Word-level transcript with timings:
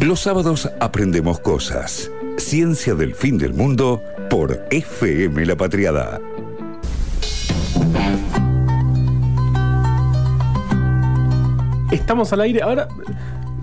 Los 0.00 0.20
sábados 0.20 0.70
aprendemos 0.78 1.40
cosas. 1.40 2.10
Ciencia 2.36 2.94
del 2.94 3.14
fin 3.14 3.38
del 3.38 3.54
mundo 3.54 4.02
por 4.28 4.66
FM 4.70 5.46
La 5.46 5.56
Patriada. 5.56 6.20
Estamos 11.90 12.32
al 12.32 12.40
aire. 12.42 12.62
Ahora, 12.62 12.88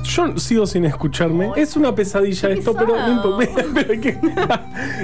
yo 0.03 0.37
sigo 0.37 0.65
sin 0.67 0.85
escucharme. 0.85 1.51
Es 1.55 1.75
una 1.75 1.93
pesadilla 1.95 2.49
esto, 2.49 2.73
pero 2.73 2.95
no 2.95 3.11
importa. 3.11 3.63
Pero 3.73 4.01
que- 4.01 4.17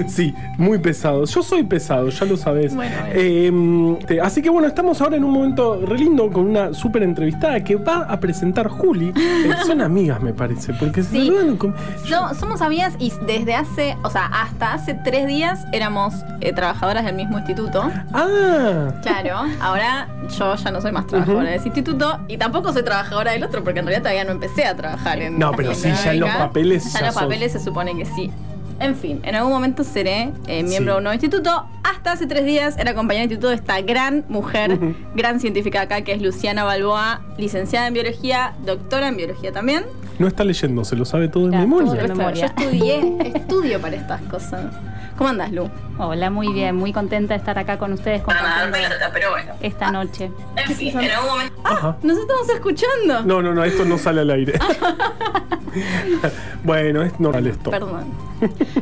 sí, 0.08 0.34
muy 0.58 0.78
pesado. 0.78 1.24
Yo 1.24 1.42
soy 1.42 1.62
pesado, 1.64 2.08
ya 2.08 2.24
lo 2.26 2.36
sabes. 2.36 2.74
Bueno. 2.74 2.94
Eh, 3.12 3.98
te- 4.06 4.20
así 4.20 4.42
que 4.42 4.50
bueno, 4.50 4.68
estamos 4.68 5.00
ahora 5.00 5.16
en 5.16 5.24
un 5.24 5.32
momento 5.32 5.80
re 5.84 5.98
lindo 5.98 6.30
con 6.30 6.46
una 6.46 6.72
súper 6.74 7.02
entrevistada 7.02 7.62
que 7.64 7.76
va 7.76 8.00
a 8.08 8.20
presentar 8.20 8.68
Juli. 8.68 9.12
Eh, 9.40 9.52
son 9.66 9.80
amigas, 9.80 10.20
me 10.20 10.34
parece, 10.34 10.74
porque 10.74 11.02
se 11.02 11.10
Sí. 11.12 11.26
saludan 11.26 11.56
con- 11.56 11.74
No, 12.10 12.34
somos 12.34 12.60
amigas 12.60 12.94
y 12.98 13.10
desde 13.26 13.54
hace, 13.54 13.96
o 14.02 14.10
sea, 14.10 14.26
hasta 14.26 14.74
hace 14.74 14.92
tres 14.94 15.26
días 15.26 15.64
éramos 15.72 16.14
eh, 16.40 16.52
trabajadoras 16.52 17.04
del 17.06 17.14
mismo 17.14 17.38
instituto. 17.38 17.90
Ah, 18.12 18.92
Claro, 19.02 19.36
ahora 19.62 20.08
yo 20.38 20.54
ya 20.56 20.70
no 20.70 20.80
soy 20.80 20.92
más 20.92 21.06
trabajadora 21.06 21.50
de 21.50 21.56
ese 21.56 21.68
instituto 21.68 22.18
y 22.28 22.36
tampoco 22.36 22.72
soy 22.72 22.82
trabajadora 22.82 23.32
del 23.32 23.42
otro 23.44 23.64
porque 23.64 23.80
en 23.80 23.86
realidad 23.86 24.02
todavía 24.02 24.24
no 24.24 24.32
empecé 24.32 24.64
a 24.64 24.76
trabajar 24.76 24.89
en 25.22 25.38
No, 25.38 25.52
pero 25.52 25.74
sí, 25.74 25.90
ya 26.04 26.12
en 26.12 26.20
los 26.20 26.30
papeles 26.30 26.84
Ya 26.84 26.90
ya 26.92 26.98
en 27.00 27.06
los 27.06 27.14
sos. 27.14 27.22
papeles 27.24 27.52
se 27.52 27.60
supone 27.60 27.96
que 27.96 28.04
sí. 28.06 28.30
En 28.80 28.96
fin, 28.96 29.20
en 29.24 29.34
algún 29.34 29.52
momento 29.52 29.84
seré 29.84 30.32
eh, 30.46 30.62
miembro 30.62 30.78
Sí. 30.78 30.84
de 30.94 30.96
un 30.96 31.02
nuevo 31.04 31.12
instituto. 31.14 31.66
Hasta 31.84 32.12
hace 32.12 32.26
tres 32.26 32.44
días 32.46 32.76
era 32.78 32.94
compañera 32.94 33.20
de 33.20 33.24
instituto 33.34 33.48
de 33.50 33.54
esta 33.56 33.80
gran 33.82 34.24
mujer, 34.28 34.78
gran 35.14 35.38
científica 35.38 35.82
acá, 35.82 36.00
que 36.02 36.12
es 36.12 36.22
Luciana 36.22 36.64
Balboa, 36.64 37.20
licenciada 37.36 37.86
en 37.88 37.94
biología, 37.94 38.54
doctora 38.64 39.08
en 39.08 39.16
biología 39.16 39.52
también. 39.52 39.84
no 40.18 40.26
está 40.26 40.44
leyendo, 40.44 40.84
se 40.84 40.96
lo 40.96 41.04
sabe 41.04 41.28
todo 41.28 41.50
Ya, 41.50 41.58
memoria. 41.58 42.06
Yo 42.06 42.14
memoria. 42.14 42.46
estudié, 42.46 43.32
estudio 43.34 43.80
para 43.80 43.96
estas 43.96 44.20
cosas. 44.22 44.74
¿Cómo 45.18 45.28
andas, 45.30 45.52
Lu? 45.52 45.68
Hola, 45.98 46.30
muy 46.30 46.50
bien, 46.52 46.76
muy 46.76 46.92
contenta 46.94 47.34
de 47.34 47.38
estar 47.38 47.58
acá 47.58 47.78
con 47.78 47.92
ustedes 47.92 48.22
compartiendo 48.22 48.76
pero 49.12 49.30
bueno. 49.30 49.52
esta 49.60 49.90
noche. 49.92 50.30
En 50.56 50.74
fin, 50.74 50.98
en 50.98 51.10
algún 51.10 51.28
momento. 51.30 51.54
Ajá. 51.64 51.96
Nos 52.02 52.16
estamos 52.16 52.48
escuchando. 52.48 53.22
No, 53.26 53.42
no, 53.42 53.52
no, 53.52 53.62
esto 53.64 53.84
no 53.84 53.98
sale 53.98 54.22
al 54.22 54.30
aire. 54.30 54.54
bueno, 56.64 57.02
es 57.02 57.18
normal 57.20 57.46
esto. 57.46 57.70
Perdón. 57.70 58.04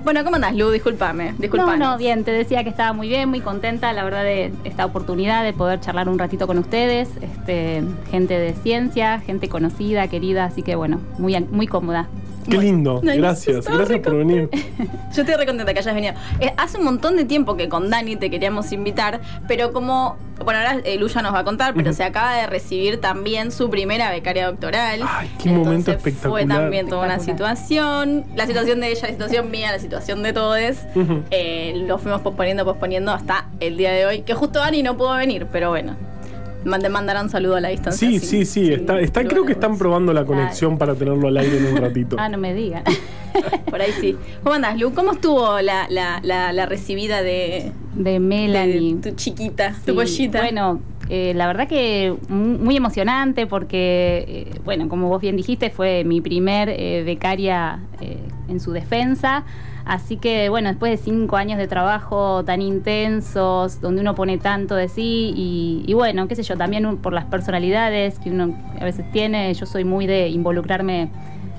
bueno, 0.05 0.25
¿cómo 0.25 0.37
andás, 0.37 0.55
Lu? 0.55 0.71
Discúlpame. 0.71 1.33
No, 1.33 1.39
Disculpame. 1.39 1.79
no, 1.79 1.99
bien, 1.99 2.25
te 2.25 2.31
decía 2.31 2.63
que 2.65 2.71
estaba 2.71 2.93
muy 2.93 3.09
bien, 3.09 3.29
muy 3.29 3.41
contenta, 3.41 3.93
la 3.93 4.05
verdad, 4.05 4.25
de 4.25 4.53
esta 4.65 4.87
oportunidad 4.87 5.45
de 5.45 5.53
poder 5.53 5.81
charlar 5.81 6.09
un 6.09 6.19
ratito 6.19 6.47
con 6.47 6.59
ustedes, 6.59 7.09
este, 7.21 7.83
gente 8.11 8.39
de 8.39 8.55
ciencia, 8.55 9.21
gente 9.21 9.49
conocida, 9.49 10.09
querida, 10.09 10.45
así 10.45 10.63
que 10.63 10.77
bueno, 10.77 11.01
muy, 11.19 11.39
muy 11.51 11.67
cómoda. 11.67 12.09
Qué 12.51 12.59
lindo, 12.59 13.01
gracias, 13.03 13.67
gracias 13.67 14.01
por 14.01 14.17
venir. 14.17 14.49
Yo 15.15 15.23
estoy 15.23 15.35
re 15.35 15.47
contenta 15.47 15.73
que 15.73 15.81
hayas 15.81 15.95
venido. 15.95 16.15
Eh, 16.41 16.53
hace 16.57 16.79
un 16.79 16.85
montón 16.85 17.17
de 17.17 17.25
tiempo 17.25 17.57
que 17.57 17.69
con 17.69 17.91
Dani 17.91 18.17
te 18.17 18.31
queríamos 18.31 18.73
invitar, 18.73 19.21
pero 19.47 19.73
como. 19.73 20.17
Bueno, 20.45 20.61
ahora 20.61 20.77
eh, 20.85 20.97
Lu 20.99 21.09
ya 21.09 21.21
nos 21.21 21.35
va 21.35 21.41
a 21.41 21.45
contar, 21.45 21.75
pero 21.75 21.93
se 21.93 22.05
acaba 22.05 22.35
de 22.37 22.47
recibir 22.47 23.01
también 23.01 23.51
su 23.51 23.69
primera 23.71 24.09
becaria 24.13 24.47
doctoral. 24.47 25.01
Ay, 25.05 25.29
qué 25.43 25.49
momento 25.51 25.91
Entonces 25.91 26.01
Fue 26.01 26.11
espectacular. 26.11 26.47
también 26.61 26.89
toda 26.89 27.05
una 27.07 27.17
Espectacular. 27.17 27.57
situación. 27.57 28.25
La 28.37 28.47
situación 28.47 28.79
de 28.81 28.93
ella, 28.93 29.01
la 29.03 29.09
situación 29.13 29.51
mía, 29.51 29.73
la 29.73 29.81
situación 29.81 30.23
de 30.23 30.33
todos. 30.33 30.59
Eh, 31.33 31.73
lo 31.87 31.99
fuimos 31.99 32.21
posponiendo, 32.21 32.65
posponiendo 32.65 33.11
hasta 33.13 33.47
el 33.59 33.77
día 33.77 33.91
de 33.91 34.07
hoy. 34.07 34.21
Que 34.23 34.35
justo 34.35 34.61
Dani 34.61 34.83
no 34.85 34.97
pudo 34.97 35.15
venir, 35.17 35.49
pero 35.51 35.71
bueno. 35.71 35.97
Mande 36.65 36.89
mandará 36.89 37.23
un 37.23 37.31
saludo 37.31 37.57
a 37.57 37.61
la 37.61 37.69
distancia. 37.69 38.09
Sí, 38.09 38.19
sin- 38.19 38.45
sí, 38.45 38.45
sí, 38.67 38.73
está, 38.73 39.01
está, 39.01 39.25
creo 39.25 39.45
que 39.47 39.53
están 39.53 39.79
probando 39.79 40.13
la 40.13 40.25
conexión 40.25 40.77
para 40.77 40.95
tenerlo 40.95 41.29
al 41.29 41.37
aire 41.37 41.57
en 41.59 41.67
un 41.67 41.77
ratito. 41.77 42.17
Ah, 42.19 42.29
no 42.29 42.37
me 42.39 42.53
digan. 42.55 42.83
Por 43.71 43.81
ahí 43.81 43.93
sí. 44.01 44.17
¿Cómo 44.43 44.55
andás, 44.57 44.79
Lu? 44.79 44.93
¿Cómo 44.93 45.13
estuvo 45.13 45.61
la, 45.61 45.87
la, 45.89 46.21
la, 46.23 46.53
la 46.53 46.67
recibida 46.67 47.23
de, 47.23 47.73
De 47.95 48.13
de 48.13 48.21
Melanie. 48.21 48.97
tu 48.97 49.11
chiquita, 49.13 49.73
Sí, 49.75 49.81
tu 49.87 49.95
pollita? 49.95 50.41
Bueno, 50.41 50.81
eh, 51.09 51.33
la 51.35 51.47
verdad 51.47 51.69
que 51.69 52.15
mu- 52.29 52.59
muy 52.59 52.77
emocionante 52.77 53.47
porque, 53.47 54.25
eh, 54.53 54.61
bueno, 54.65 54.89
como 54.89 55.09
vos 55.09 55.21
bien 55.23 55.37
dijiste, 55.37 55.71
fue 55.71 56.03
mi 56.05 56.21
primer 56.21 56.69
eh, 56.71 57.03
becaria 57.05 57.79
eh, 58.01 58.19
en 58.49 58.59
su 58.61 58.73
defensa. 58.73 59.45
Así 59.89 60.19
que, 60.19 60.51
bueno, 60.51 60.69
después 60.69 60.93
de 60.93 61.03
cinco 61.03 61.37
años 61.37 61.57
de 61.57 61.67
trabajo 61.67 62.45
tan 62.45 62.61
intensos, 62.61 63.81
donde 63.81 64.03
uno 64.03 64.15
pone 64.15 64.37
tanto 64.37 64.75
de 64.75 64.87
sí 64.91 65.33
y, 65.35 65.83
y 65.87 65.95
bueno, 65.95 66.29
qué 66.29 66.37
sé 66.37 66.43
yo, 66.43 66.59
también 66.59 66.99
por 66.99 67.15
las 67.15 67.25
personalidades 67.25 68.19
que 68.19 68.31
uno 68.31 68.55
a 68.79 68.85
veces 68.85 69.11
tiene, 69.13 69.55
yo 69.55 69.65
soy 69.65 69.85
muy 69.85 70.07
de 70.07 70.29
involucrarme 70.29 71.09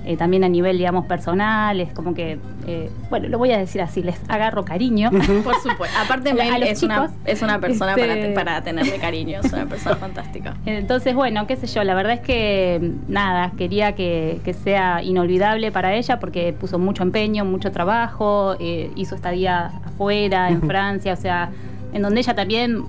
eh, 0.10 0.18
también 0.18 0.44
a 0.44 0.50
nivel, 0.50 0.80
digamos, 0.80 1.06
personal, 1.06 1.80
es 1.80 1.94
como 1.94 2.16
que, 2.16 2.40
eh, 2.66 2.90
bueno, 3.12 3.28
lo 3.28 3.38
voy 3.38 3.52
a 3.52 3.60
decir 3.60 3.80
así, 3.80 4.02
les 4.02 4.20
agarro 4.28 4.66
cariño. 4.66 5.12
Por 5.12 5.54
supuesto. 5.62 5.96
Aparte, 6.04 6.32
A 6.32 6.58
es 6.58 6.82
una, 6.82 7.12
es 7.26 7.44
una 7.44 7.60
persona 7.60 7.94
para, 7.96 8.14
este- 8.16 8.34
para 8.34 8.64
tenerle 8.64 8.98
cariño, 8.98 9.40
es 9.44 9.54
una 9.54 9.68
persona 9.68 9.96
fantástica. 10.08 10.56
Entonces, 10.66 11.14
bueno, 11.14 11.46
qué 11.46 11.58
sé 11.58 11.68
yo, 11.68 11.84
la 11.84 11.94
verdad 11.94 12.14
es 12.14 12.22
que 12.22 12.94
nada, 13.08 13.52
quería 13.56 13.94
que, 13.94 14.42
que 14.44 14.56
sea 14.56 15.04
inolvidable 15.04 15.72
para 15.72 15.94
ella 15.94 16.20
porque 16.20 16.54
puso 16.54 16.80
mucho 16.80 17.04
empeño, 17.04 17.46
mucho 17.46 17.72
trabajo, 17.72 18.56
eh, 18.60 18.92
hizo 18.96 19.14
estadía 19.14 19.68
afuera, 19.86 20.50
en 20.50 20.64
Francia, 20.64 21.14
o 21.14 21.18
sea, 21.18 21.52
en 21.94 22.02
donde 22.02 22.22
ella 22.22 22.34
también 22.34 22.84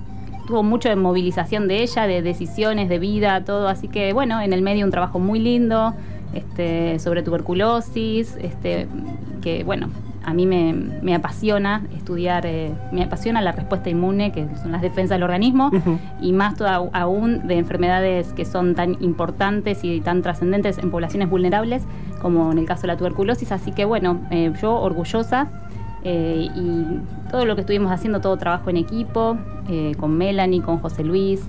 tuvo 0.47 0.63
mucho 0.63 0.89
de 0.89 0.97
movilización 0.97 1.69
de 1.69 1.83
ella, 1.83 2.07
de 2.07 2.23
decisiones, 2.23 2.89
de 2.89 2.99
vida, 2.99 3.45
todo, 3.45 3.69
así 3.69 3.89
que 3.89 4.15
bueno, 4.15 4.41
en 4.41 4.55
el 4.55 4.63
medio 4.63 4.87
un 4.87 4.91
trabajo 4.91 5.19
muy 5.19 5.39
lindo 5.39 5.95
este, 6.35 6.99
sobre 6.99 7.23
tuberculosis, 7.23 8.37
este, 8.41 8.87
que 9.43 9.65
bueno, 9.65 9.89
a 10.23 10.35
mí 10.35 10.45
me, 10.47 10.75
me 10.75 11.15
apasiona 11.15 11.83
estudiar, 11.97 12.45
eh, 12.45 12.71
me 12.93 13.03
apasiona 13.03 13.41
la 13.41 13.53
respuesta 13.53 13.89
inmune, 13.89 14.33
que 14.33 14.47
son 14.63 14.71
las 14.73 14.83
defensas 14.83 15.17
del 15.17 15.23
organismo, 15.23 15.71
y 16.21 16.33
más 16.33 16.57
toda- 16.57 16.89
aún 16.93 17.47
de 17.49 17.57
enfermedades 17.59 18.33
que 18.35 18.45
son 18.45 18.75
tan 18.75 19.03
importantes 19.03 19.83
y 19.83 20.01
tan 20.03 20.21
trascendentes 20.23 20.77
en 20.79 20.91
poblaciones 20.91 21.31
vulnerables, 21.31 21.83
como 22.21 22.53
en 22.53 22.59
el 22.59 22.67
caso 22.67 22.83
de 22.83 22.89
la 22.89 22.97
tuberculosis. 22.99 23.51
Así 23.51 23.73
que 23.73 23.87
bueno, 23.87 24.21
eh, 24.31 24.53
yo 24.61 24.75
orgullosa 24.75 25.49
eh, 26.05 26.49
y 26.55 26.85
todo 27.31 27.45
lo 27.47 27.55
que 27.55 27.63
estuvimos 27.63 27.91
haciendo, 27.91 28.21
todo 28.21 28.37
trabajo 28.37 28.71
en 28.71 28.77
equipo, 28.77 29.37
eh, 29.69 29.95
con 29.99 30.17
Melanie, 30.17 30.61
con 30.63 30.79
José 30.79 31.03
Luis. 31.05 31.43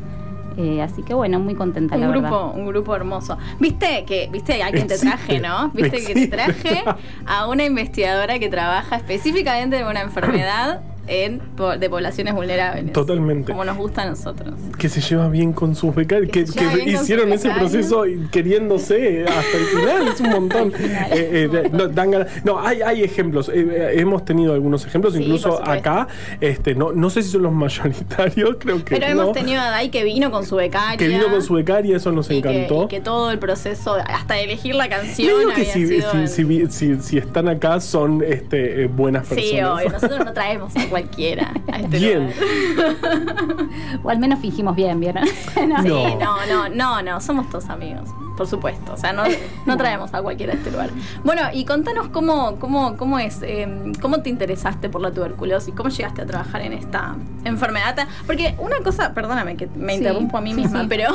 Eh, 0.58 0.82
así 0.82 1.04
que 1.04 1.14
bueno, 1.14 1.40
muy 1.40 1.56
contenta 1.56 1.96
Un 1.96 2.02
la 2.02 2.08
grupo, 2.08 2.30
verdad. 2.30 2.56
un 2.56 2.66
grupo 2.68 2.96
hermoso. 2.96 3.38
¿Viste 3.60 4.06
que, 4.06 4.30
viste 4.32 4.62
a 4.64 4.72
quién 4.72 4.88
te 4.88 4.98
traje, 4.98 5.40
no? 5.40 5.70
¿Viste 5.74 6.04
que 6.06 6.14
te 6.14 6.28
traje 6.28 6.84
a 7.26 7.48
una 7.48 7.64
investigadora 7.64 8.40
que 8.40 8.50
trabaja 8.50 8.96
específicamente 8.98 9.78
en 9.80 9.88
una 9.88 10.02
enfermedad 10.02 10.82
en, 11.08 11.42
de 11.80 11.90
poblaciones 11.90 12.34
vulnerables? 12.34 12.92
Totalmente. 12.94 13.52
Como 13.52 13.66
nos 13.66 13.78
gusta 13.78 14.04
a 14.04 14.06
nosotros. 14.10 14.54
Que 14.78 14.90
se 14.90 15.02
lleva 15.02 15.30
bien 15.30 15.54
con 15.54 15.76
sus 15.76 15.94
becarios, 15.96 16.32
que, 16.32 16.46
hicieron 16.86 17.32
ese 17.34 17.50
proceso 17.52 18.04
queriéndose 18.32 19.26
hasta 19.26 19.58
el 19.58 19.66
final, 19.66 20.08
es 20.08 20.20
un 20.22 20.30
montón. 20.30 20.72
final. 20.72 21.12
Eh, 21.12 21.50
eh, 21.54 21.70
no, 21.72 21.88
dan 21.88 22.12
ganas- 22.12 22.28
no, 22.44 22.60
hay, 22.60 22.82
hay 22.82 23.04
ejemplos, 23.04 23.50
eh, 23.50 23.54
eh, 23.70 23.92
hemos 24.00 24.26
tenido 24.26 24.54
algunos 24.54 24.86
ejemplos, 24.86 25.14
Sí, 25.14 25.24
incluso 25.24 25.62
acá, 25.68 26.08
este, 26.40 26.76
no, 26.76 26.92
no 26.92 27.10
sé 27.10 27.24
si 27.24 27.30
son 27.30 27.44
los 27.44 27.52
mayoritarios, 27.54 28.56
creo 28.60 28.84
que 28.84 28.96
Pero 28.98 29.14
no. 29.14 29.22
hemos 29.24 29.34
tenido 29.34 29.62
a 29.62 29.70
Dai 29.70 29.90
que 29.90 30.04
vino 30.04 30.32
con 30.32 30.46
su 30.46 30.56
becaria. 30.56 30.98
que 30.98 31.08
vino 31.08 31.30
con 31.30 31.42
su 31.42 31.54
becaria, 31.54 31.98
eso 31.98 32.12
nos 32.12 32.30
y 32.30 32.42
que, 32.42 32.50
encantó. 32.50 32.86
y 32.86 32.88
que 32.88 33.02
todo 33.02 33.32
el 33.32 33.40
proceso, 33.40 33.96
hasta 33.96 34.40
elegir 34.40 34.76
la 34.76 34.86
Yo 34.86 34.92
canción, 34.92 35.40
digo 35.40 35.52
que 35.52 35.72
había 35.72 36.28
si, 36.28 36.96
si, 37.02 37.18
están 37.18 37.48
acá 37.48 37.80
son 37.80 38.24
este, 38.24 38.84
eh, 38.84 38.88
buenas 38.88 39.28
Sí, 39.28 39.36
personas. 39.36 39.70
obvio, 39.80 39.90
nosotros 39.92 40.26
no 40.26 40.34
traemos 40.34 40.74
cualquiera 40.92 41.52
a 41.72 41.78
este 41.80 41.98
Bien. 41.98 42.32
O 44.04 44.10
al 44.10 44.20
menos 44.20 44.40
fingimos 44.40 44.76
bien, 44.76 45.00
¿vieron? 45.00 45.24
No. 45.68 45.82
Sí, 45.82 45.90
No. 45.90 46.46
no, 46.48 46.70
no, 46.70 47.02
no, 47.02 47.22
somos 47.22 47.50
todos 47.50 47.70
amigos, 47.70 48.10
por 48.38 48.46
supuesto. 48.48 48.94
O 48.94 48.98
sea, 48.98 49.14
no, 49.14 49.24
no 49.66 49.78
traemos 49.78 50.14
a 50.14 50.22
cualquiera 50.22 50.54
a 50.54 50.56
este 50.56 50.72
lugar. 50.72 50.90
Bueno, 51.24 51.42
y 51.54 51.66
contanos 51.66 52.10
cómo, 52.10 52.58
cómo, 52.60 52.96
cómo 52.98 53.18
es, 53.20 53.40
eh, 53.42 53.68
cómo 54.02 54.22
te 54.22 54.30
interesaste 54.30 54.90
por 54.90 55.02
la 55.02 55.12
tuberculosis, 55.12 55.74
cómo 55.76 55.90
llegaste 55.90 56.22
a 56.22 56.26
trabajar 56.26 56.62
en 56.62 56.74
esta 56.74 57.16
enfermedad. 57.44 57.96
Porque 58.28 58.56
una 58.60 58.78
cosa, 58.84 59.14
perdóname 59.14 59.56
que 59.58 59.68
me 59.76 59.94
Sí, 59.94 60.00
interrumpo 60.00 60.38
a 60.38 60.42
mí 60.42 60.54
misma, 60.54 60.82
sí. 60.82 60.86
pero. 60.90 61.14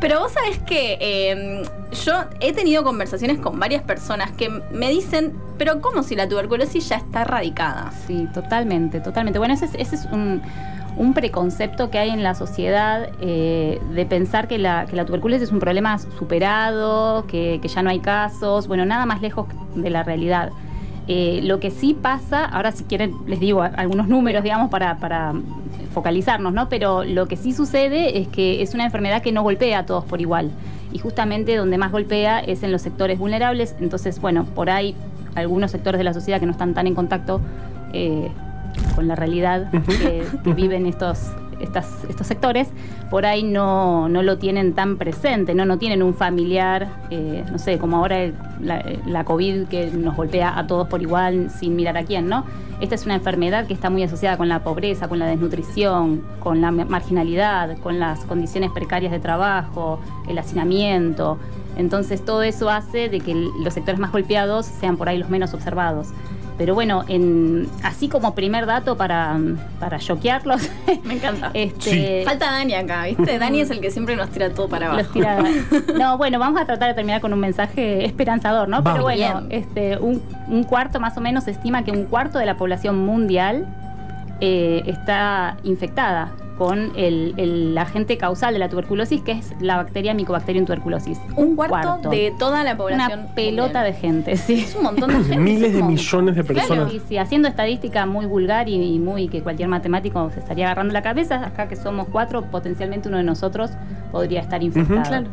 Pero 0.00 0.20
vos 0.20 0.32
sabés 0.32 0.58
que 0.58 0.98
eh, 1.00 1.62
yo 2.04 2.12
he 2.40 2.52
tenido 2.52 2.82
conversaciones 2.84 3.38
con 3.38 3.58
varias 3.58 3.82
personas 3.82 4.30
que 4.32 4.48
me 4.48 4.90
dicen, 4.90 5.32
pero 5.58 5.80
¿cómo 5.80 6.02
si 6.02 6.16
la 6.16 6.28
tuberculosis 6.28 6.88
ya 6.88 6.96
está 6.96 7.22
erradicada? 7.22 7.92
Sí, 8.06 8.28
totalmente, 8.32 9.00
totalmente. 9.00 9.38
Bueno, 9.38 9.54
ese 9.54 9.66
es, 9.66 9.74
ese 9.74 9.96
es 9.96 10.06
un, 10.06 10.42
preconcepto 11.14 11.90
que 11.90 11.98
hay 11.98 12.10
en 12.10 12.22
la 12.22 12.34
sociedad 12.34 13.10
eh, 13.20 13.80
de 13.92 14.06
pensar 14.06 14.48
que 14.48 14.58
la, 14.58 14.86
tuberculosis 14.86 15.42
es 15.42 15.52
un 15.52 15.58
problema 15.60 15.98
superado, 15.98 17.26
que, 17.26 17.60
ya 17.62 17.82
no 17.82 17.90
hay 17.90 18.00
casos, 18.00 18.68
bueno, 18.68 18.84
nada 18.84 19.06
más 19.06 19.20
lejos 19.20 19.46
de 19.74 19.90
la 19.90 20.02
realidad. 20.02 20.50
Eh, 21.08 21.40
lo 21.42 21.58
que 21.58 21.70
sí 21.70 21.94
pasa, 21.94 22.44
ahora 22.44 22.70
si 22.70 22.84
quieren 22.84 23.14
les 23.26 23.40
digo 23.40 23.62
algunos 23.62 24.06
números, 24.08 24.44
digamos, 24.44 24.70
para, 24.70 24.96
para 24.98 25.32
focalizarnos, 25.92 26.52
¿no? 26.52 26.68
Pero 26.68 27.04
lo 27.04 27.26
que 27.26 27.36
sí 27.36 27.52
sucede 27.52 28.18
es 28.18 28.28
que 28.28 28.62
es 28.62 28.74
una 28.74 28.84
enfermedad 28.84 29.22
que 29.22 29.32
no 29.32 29.42
golpea 29.42 29.80
a 29.80 29.86
todos 29.86 30.04
por 30.04 30.20
igual. 30.20 30.50
Y 30.92 30.98
justamente 30.98 31.56
donde 31.56 31.78
más 31.78 31.92
golpea 31.92 32.40
es 32.40 32.62
en 32.62 32.72
los 32.72 32.82
sectores 32.82 33.18
vulnerables. 33.18 33.76
Entonces, 33.80 34.20
bueno, 34.20 34.44
por 34.44 34.70
ahí 34.70 34.94
algunos 35.34 35.70
sectores 35.70 35.98
de 35.98 36.04
la 36.04 36.14
sociedad 36.14 36.40
que 36.40 36.46
no 36.46 36.52
están 36.52 36.74
tan 36.74 36.86
en 36.86 36.94
contacto 36.94 37.40
eh, 37.92 38.30
con 38.94 39.08
la 39.08 39.14
realidad 39.14 39.70
que, 39.70 40.24
que 40.44 40.54
viven 40.54 40.86
estos 40.86 41.32
estos 41.60 42.26
sectores, 42.26 42.68
por 43.10 43.26
ahí 43.26 43.42
no, 43.42 44.08
no, 44.08 44.22
lo 44.22 44.38
tienen 44.38 44.74
tan 44.74 44.96
presente, 44.96 45.54
no, 45.54 45.64
no 45.64 45.78
tienen 45.78 46.02
un 46.02 46.14
familiar, 46.14 46.88
eh, 47.10 47.44
no 47.50 47.58
sé, 47.58 47.78
como 47.78 47.98
ahora 47.98 48.30
la, 48.60 48.84
la, 49.06 49.24
COVID 49.24 49.66
que 49.68 49.86
nos 49.86 50.16
golpea 50.16 50.58
a 50.58 50.66
todos 50.66 50.88
por 50.88 51.02
igual 51.02 51.50
sin 51.50 51.76
mirar 51.76 51.96
a 51.96 52.04
quién, 52.04 52.28
¿no? 52.28 52.44
Esta 52.80 52.96
es 52.96 53.04
una 53.04 53.14
enfermedad 53.14 53.66
que 53.68 53.74
está 53.74 53.90
muy 53.90 54.02
asociada 54.02 54.36
con 54.36 54.48
la 54.48 54.64
pobreza, 54.64 55.08
con 55.08 55.20
la 55.20 55.26
desnutrición, 55.26 56.22
con 56.40 56.60
la 56.60 56.72
marginalidad, 56.72 57.78
con 57.78 58.00
las 58.00 58.24
condiciones 58.24 58.72
precarias 58.72 59.12
de 59.12 59.20
trabajo, 59.20 60.00
el 60.28 60.36
hacinamiento. 60.36 61.38
Entonces 61.76 62.24
todo 62.24 62.42
eso 62.42 62.70
hace 62.70 63.08
de 63.08 63.20
que 63.20 63.34
los 63.34 63.72
sectores 63.72 64.00
más 64.00 64.10
golpeados 64.10 64.66
sean 64.66 64.96
por 64.96 65.08
ahí 65.08 65.18
los 65.18 65.30
menos 65.30 65.54
observados. 65.54 66.08
Pero 66.58 66.74
bueno, 66.74 67.04
en, 67.08 67.68
así 67.82 68.08
como 68.08 68.34
primer 68.34 68.66
dato 68.66 68.96
para, 68.96 69.38
para 69.80 69.98
choquearlos. 69.98 70.68
Me 71.04 71.14
encanta. 71.14 71.50
Este, 71.54 72.20
sí. 72.20 72.24
Falta 72.24 72.50
Dani 72.50 72.74
acá, 72.74 73.04
¿viste? 73.04 73.38
Dani 73.38 73.60
es 73.60 73.70
el 73.70 73.80
que 73.80 73.90
siempre 73.90 74.16
nos 74.16 74.30
tira 74.30 74.50
todo 74.50 74.68
para 74.68 74.92
abajo. 74.92 75.10
Tira, 75.12 75.42
no, 75.98 76.18
bueno, 76.18 76.38
vamos 76.38 76.60
a 76.60 76.66
tratar 76.66 76.88
de 76.88 76.94
terminar 76.94 77.20
con 77.20 77.32
un 77.32 77.40
mensaje 77.40 78.04
esperanzador, 78.04 78.68
¿no? 78.68 78.82
Vamos. 78.82 78.92
Pero 78.92 79.02
bueno, 79.02 79.46
este, 79.50 79.98
un, 79.98 80.22
un, 80.48 80.64
cuarto 80.64 81.00
más 81.00 81.16
o 81.16 81.20
menos 81.20 81.44
se 81.44 81.52
estima 81.52 81.84
que 81.84 81.90
un 81.90 82.04
cuarto 82.04 82.38
de 82.38 82.46
la 82.46 82.56
población 82.56 83.04
mundial 83.04 83.66
eh, 84.40 84.82
está 84.86 85.56
infectada 85.62 86.32
con 86.58 86.92
el, 86.96 87.34
el, 87.36 87.76
agente 87.78 88.18
causal 88.18 88.52
de 88.52 88.58
la 88.58 88.68
tuberculosis, 88.68 89.22
que 89.22 89.32
es 89.32 89.52
la 89.60 89.76
bacteria 89.76 90.14
Mycobacterium 90.14 90.64
tuberculosis. 90.64 91.18
Un 91.36 91.56
cuarto, 91.56 91.72
cuarto. 91.72 92.10
de 92.10 92.32
toda 92.38 92.62
la 92.64 92.76
población. 92.76 93.20
Una 93.20 93.34
pelota 93.34 93.80
mundial. 93.80 93.84
de 93.84 93.92
gente, 93.94 94.36
sí. 94.36 94.60
Es 94.60 94.74
un 94.74 94.84
montón 94.84 95.10
de 95.10 95.16
gente. 95.24 95.38
Miles 95.38 95.72
de 95.72 95.82
millones 95.82 96.36
de 96.36 96.44
personas. 96.44 96.68
Claro, 96.68 96.92
y 96.92 97.00
sí, 97.08 97.18
haciendo 97.18 97.48
estadística 97.48 98.06
muy 98.06 98.26
vulgar 98.26 98.68
y, 98.68 98.74
y, 98.74 98.98
muy 98.98 99.28
que 99.28 99.42
cualquier 99.42 99.68
matemático 99.68 100.30
se 100.30 100.40
estaría 100.40 100.66
agarrando 100.66 100.92
la 100.92 101.02
cabeza, 101.02 101.46
acá 101.46 101.68
que 101.68 101.76
somos 101.76 102.08
cuatro, 102.08 102.42
potencialmente 102.50 103.08
uno 103.08 103.18
de 103.18 103.24
nosotros 103.24 103.70
podría 104.10 104.40
estar 104.40 104.62
infectado. 104.62 105.00
Uh 105.00 105.02
-huh, 105.02 105.08
claro. 105.08 105.26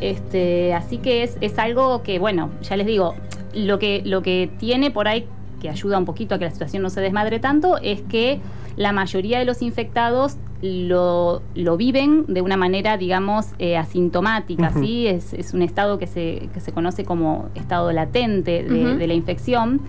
este, 0.00 0.74
así 0.74 0.98
que 0.98 1.22
es, 1.22 1.36
es 1.40 1.58
algo 1.58 2.02
que, 2.02 2.18
bueno, 2.18 2.50
ya 2.62 2.76
les 2.76 2.86
digo, 2.86 3.14
lo 3.54 3.78
que, 3.78 4.02
lo 4.04 4.22
que 4.22 4.50
tiene 4.58 4.90
por 4.90 5.08
ahí 5.08 5.26
que 5.60 5.70
ayuda 5.70 5.98
un 5.98 6.04
poquito 6.04 6.34
a 6.34 6.38
que 6.38 6.44
la 6.44 6.50
situación 6.50 6.82
no 6.82 6.90
se 6.90 7.00
desmadre 7.00 7.38
tanto 7.38 7.78
es 7.78 8.02
que 8.02 8.40
la 8.76 8.92
mayoría 8.92 9.38
de 9.38 9.44
los 9.44 9.62
infectados 9.62 10.36
lo, 10.62 11.42
lo, 11.54 11.76
viven 11.76 12.24
de 12.26 12.40
una 12.40 12.56
manera, 12.56 12.96
digamos, 12.96 13.48
eh, 13.58 13.76
asintomática, 13.76 14.72
uh 14.74 14.78
-huh. 14.78 14.84
¿sí? 14.84 15.06
Es, 15.06 15.34
es, 15.34 15.52
un 15.52 15.62
estado 15.62 15.98
que 15.98 16.06
se, 16.06 16.48
que 16.54 16.60
se 16.60 16.72
conoce 16.72 17.04
como 17.04 17.50
estado 17.54 17.92
latente 17.92 18.62
de, 18.62 18.84
uh 18.84 18.88
-huh. 18.88 18.96
de, 18.96 19.06
la 19.06 19.14
infección. 19.14 19.82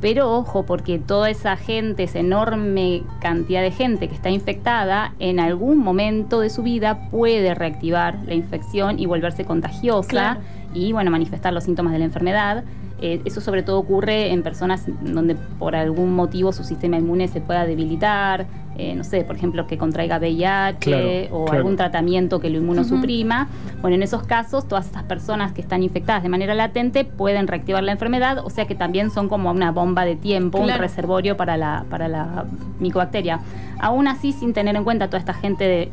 Pero 0.00 0.32
ojo, 0.32 0.64
porque 0.64 0.98
toda 0.98 1.28
esa 1.28 1.56
gente, 1.56 2.04
esa 2.04 2.20
enorme 2.20 3.02
cantidad 3.20 3.60
de 3.60 3.70
gente 3.70 4.08
que 4.08 4.14
está 4.14 4.30
infectada, 4.30 5.12
en 5.18 5.38
algún 5.38 5.78
momento 5.78 6.40
de 6.40 6.48
su 6.48 6.62
vida 6.62 7.10
puede 7.10 7.54
reactivar 7.54 8.18
la 8.26 8.32
infección 8.32 8.98
y 8.98 9.04
volverse 9.04 9.44
contagiosa 9.44 10.08
claro. 10.08 10.40
y, 10.72 10.92
bueno, 10.92 11.10
manifestar 11.10 11.52
los 11.52 11.64
síntomas 11.64 11.92
de 11.92 11.98
la 11.98 12.06
enfermedad. 12.06 12.64
Eh, 13.00 13.22
eso 13.24 13.40
sobre 13.40 13.62
todo 13.62 13.78
ocurre 13.78 14.32
en 14.32 14.42
personas 14.42 14.84
donde 15.02 15.34
por 15.34 15.74
algún 15.74 16.14
motivo 16.14 16.52
su 16.52 16.64
sistema 16.64 16.98
inmune 16.98 17.28
se 17.28 17.40
pueda 17.40 17.64
debilitar, 17.64 18.46
eh, 18.76 18.94
no 18.94 19.04
sé, 19.04 19.24
por 19.24 19.36
ejemplo, 19.36 19.66
que 19.66 19.76
contraiga 19.76 20.18
VIH 20.18 20.78
claro, 20.78 21.06
o 21.30 21.44
claro. 21.44 21.58
algún 21.58 21.76
tratamiento 21.76 22.40
que 22.40 22.50
lo 22.50 22.58
inmunosuprima. 22.58 23.48
Uh 23.50 23.78
-huh. 23.78 23.80
Bueno, 23.82 23.96
en 23.96 24.02
esos 24.02 24.22
casos, 24.22 24.68
todas 24.68 24.86
estas 24.86 25.02
personas 25.04 25.52
que 25.52 25.60
están 25.60 25.82
infectadas 25.82 26.22
de 26.22 26.28
manera 26.28 26.54
latente 26.54 27.04
pueden 27.04 27.46
reactivar 27.46 27.82
la 27.82 27.92
enfermedad, 27.92 28.38
o 28.44 28.50
sea 28.50 28.66
que 28.66 28.74
también 28.74 29.10
son 29.10 29.28
como 29.28 29.50
una 29.50 29.70
bomba 29.70 30.04
de 30.04 30.16
tiempo, 30.16 30.58
claro. 30.58 30.74
un 30.74 30.78
reservorio 30.78 31.36
para 31.36 31.56
la, 31.56 31.84
para 31.90 32.08
la 32.08 32.44
micobacteria. 32.78 33.40
Aún 33.78 34.08
así, 34.08 34.32
sin 34.32 34.52
tener 34.52 34.76
en 34.76 34.84
cuenta 34.84 35.08
toda 35.08 35.18
esta 35.18 35.34
gente 35.34 35.64
de, 35.64 35.92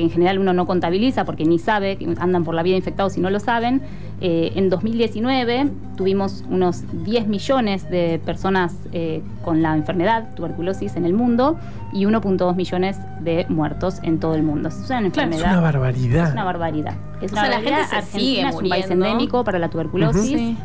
que 0.00 0.04
en 0.04 0.10
general 0.10 0.38
uno 0.38 0.54
no 0.54 0.66
contabiliza 0.66 1.26
porque 1.26 1.44
ni 1.44 1.58
sabe, 1.58 1.96
que 1.96 2.06
andan 2.18 2.42
por 2.42 2.54
la 2.54 2.62
vida 2.62 2.74
infectados 2.74 3.18
y 3.18 3.20
no 3.20 3.28
lo 3.28 3.38
saben. 3.38 3.82
Eh, 4.22 4.52
en 4.54 4.70
2019 4.70 5.70
tuvimos 5.96 6.42
unos 6.48 6.84
10 7.04 7.26
millones 7.26 7.88
de 7.90 8.18
personas 8.24 8.74
eh, 8.92 9.22
con 9.44 9.60
la 9.62 9.76
enfermedad, 9.76 10.34
tuberculosis, 10.34 10.96
en 10.96 11.04
el 11.04 11.12
mundo 11.12 11.58
y 11.92 12.06
1.2 12.06 12.54
millones 12.56 12.98
de 13.20 13.44
muertos 13.50 14.00
en 14.02 14.18
todo 14.20 14.34
el 14.34 14.42
mundo. 14.42 14.70
Es 14.70 14.88
una 14.88 15.00
enfermedad. 15.00 15.46
Es 15.46 15.52
una 15.52 15.60
barbaridad. 15.60 16.26
Es 16.28 16.32
una 16.32 16.44
barbaridad. 16.44 16.94
Es 17.20 17.32
o 17.32 17.34
una 17.34 17.42
sea, 17.42 17.50
barbaridad. 17.50 17.70
la 17.70 17.84
gente 17.84 17.90
se 17.90 17.96
Argentina 17.96 18.20
sigue 18.20 18.48
es 18.48 18.54
un 18.62 18.68
país 18.68 18.90
endémico 18.90 19.44
para 19.44 19.58
la 19.58 19.68
tuberculosis. 19.68 20.22
Uh 20.22 20.34
-huh. 20.34 20.38
sí. 20.38 20.56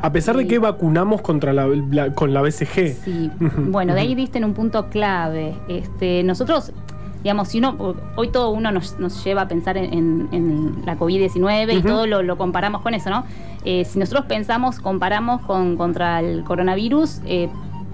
A 0.00 0.12
pesar 0.12 0.36
de 0.36 0.46
que 0.46 0.58
vacunamos 0.58 1.22
contra 1.22 1.52
la, 1.52 1.66
la, 1.66 2.12
con 2.12 2.32
la 2.32 2.40
BCG. 2.40 2.94
Sí, 3.04 3.30
bueno, 3.68 3.94
de 3.94 4.00
ahí 4.00 4.14
diste 4.14 4.38
en 4.38 4.44
un 4.44 4.54
punto 4.54 4.88
clave. 4.90 5.54
Este, 5.68 6.22
nosotros 6.22 6.72
digamos, 7.22 7.48
si 7.48 7.58
uno, 7.58 7.96
hoy 8.16 8.28
todo 8.28 8.50
uno 8.50 8.72
nos, 8.72 8.98
nos 8.98 9.22
lleva 9.24 9.42
a 9.42 9.48
pensar 9.48 9.76
en, 9.76 9.92
en, 9.92 10.28
en 10.32 10.82
la 10.84 10.98
COVID-19 10.98 11.38
uh 11.42 11.44
-huh. 11.44 11.78
y 11.78 11.82
todo 11.82 12.06
lo, 12.06 12.22
lo, 12.22 12.36
comparamos 12.36 12.82
con 12.82 12.94
eso, 12.94 13.10
¿no? 13.10 13.24
Eh, 13.64 13.84
si 13.84 13.98
nosotros 13.98 14.26
pensamos, 14.26 14.80
comparamos 14.80 15.40
con, 15.42 15.76
contra 15.76 16.20
el 16.20 16.42
coronavirus, 16.44 17.20
eh, 17.26 17.48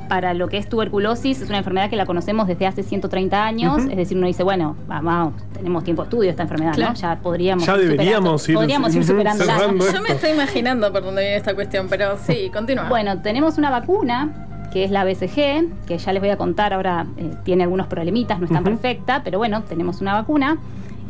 para 0.09 0.33
lo 0.33 0.49
que 0.49 0.57
es 0.57 0.67
tuberculosis, 0.71 1.43
es 1.43 1.49
una 1.51 1.59
enfermedad 1.59 1.91
que 1.91 1.97
la 1.97 2.07
conocemos 2.07 2.49
desde 2.49 2.67
hace 2.67 2.83
130 2.83 3.45
años, 3.45 3.77
uh 3.77 3.87
-huh. 3.87 3.91
es 3.91 3.97
decir, 3.99 4.17
uno 4.17 4.27
dice, 4.27 4.43
bueno, 4.43 4.75
vamos, 4.87 5.35
tenemos 5.53 5.85
tiempo 5.85 6.03
de 6.03 6.07
estudio 6.07 6.31
esta 6.31 6.45
enfermedad, 6.45 6.73
claro. 6.75 6.93
¿no? 6.93 6.99
Ya 6.99 7.17
podríamos 7.17 7.67
ya 7.67 7.77
deberíamos 7.77 8.49
ir, 8.49 8.55
podríamos 8.55 8.95
ir 8.95 9.05
superando. 9.05 9.45
Yo 9.45 10.01
me 10.01 10.09
estoy 10.09 10.31
imaginando 10.31 10.91
por 10.91 11.03
dónde 11.05 11.21
viene 11.21 11.37
esta 11.37 11.55
cuestión, 11.55 11.89
pero 11.91 12.17
sí, 12.17 12.51
continúa. 12.51 12.89
Bueno, 12.89 13.21
tenemos 13.21 13.59
una 13.59 13.69
vacuna 13.69 14.48
que 14.73 14.85
es 14.85 14.91
la 14.91 15.05
BCG, 15.05 15.87
que 15.87 15.99
ya 15.99 16.13
les 16.13 16.21
voy 16.21 16.31
a 16.31 16.37
contar 16.37 16.73
ahora, 16.73 17.07
eh, 17.17 17.31
tiene 17.45 17.65
algunos 17.65 17.87
problemitas, 17.87 18.39
no 18.39 18.47
es 18.47 18.51
tan 18.51 18.63
uh 18.63 18.67
-huh. 18.67 18.71
perfecta, 18.71 19.23
pero 19.25 19.39
bueno, 19.39 19.63
tenemos 19.63 20.01
una 20.01 20.15
vacuna. 20.15 20.59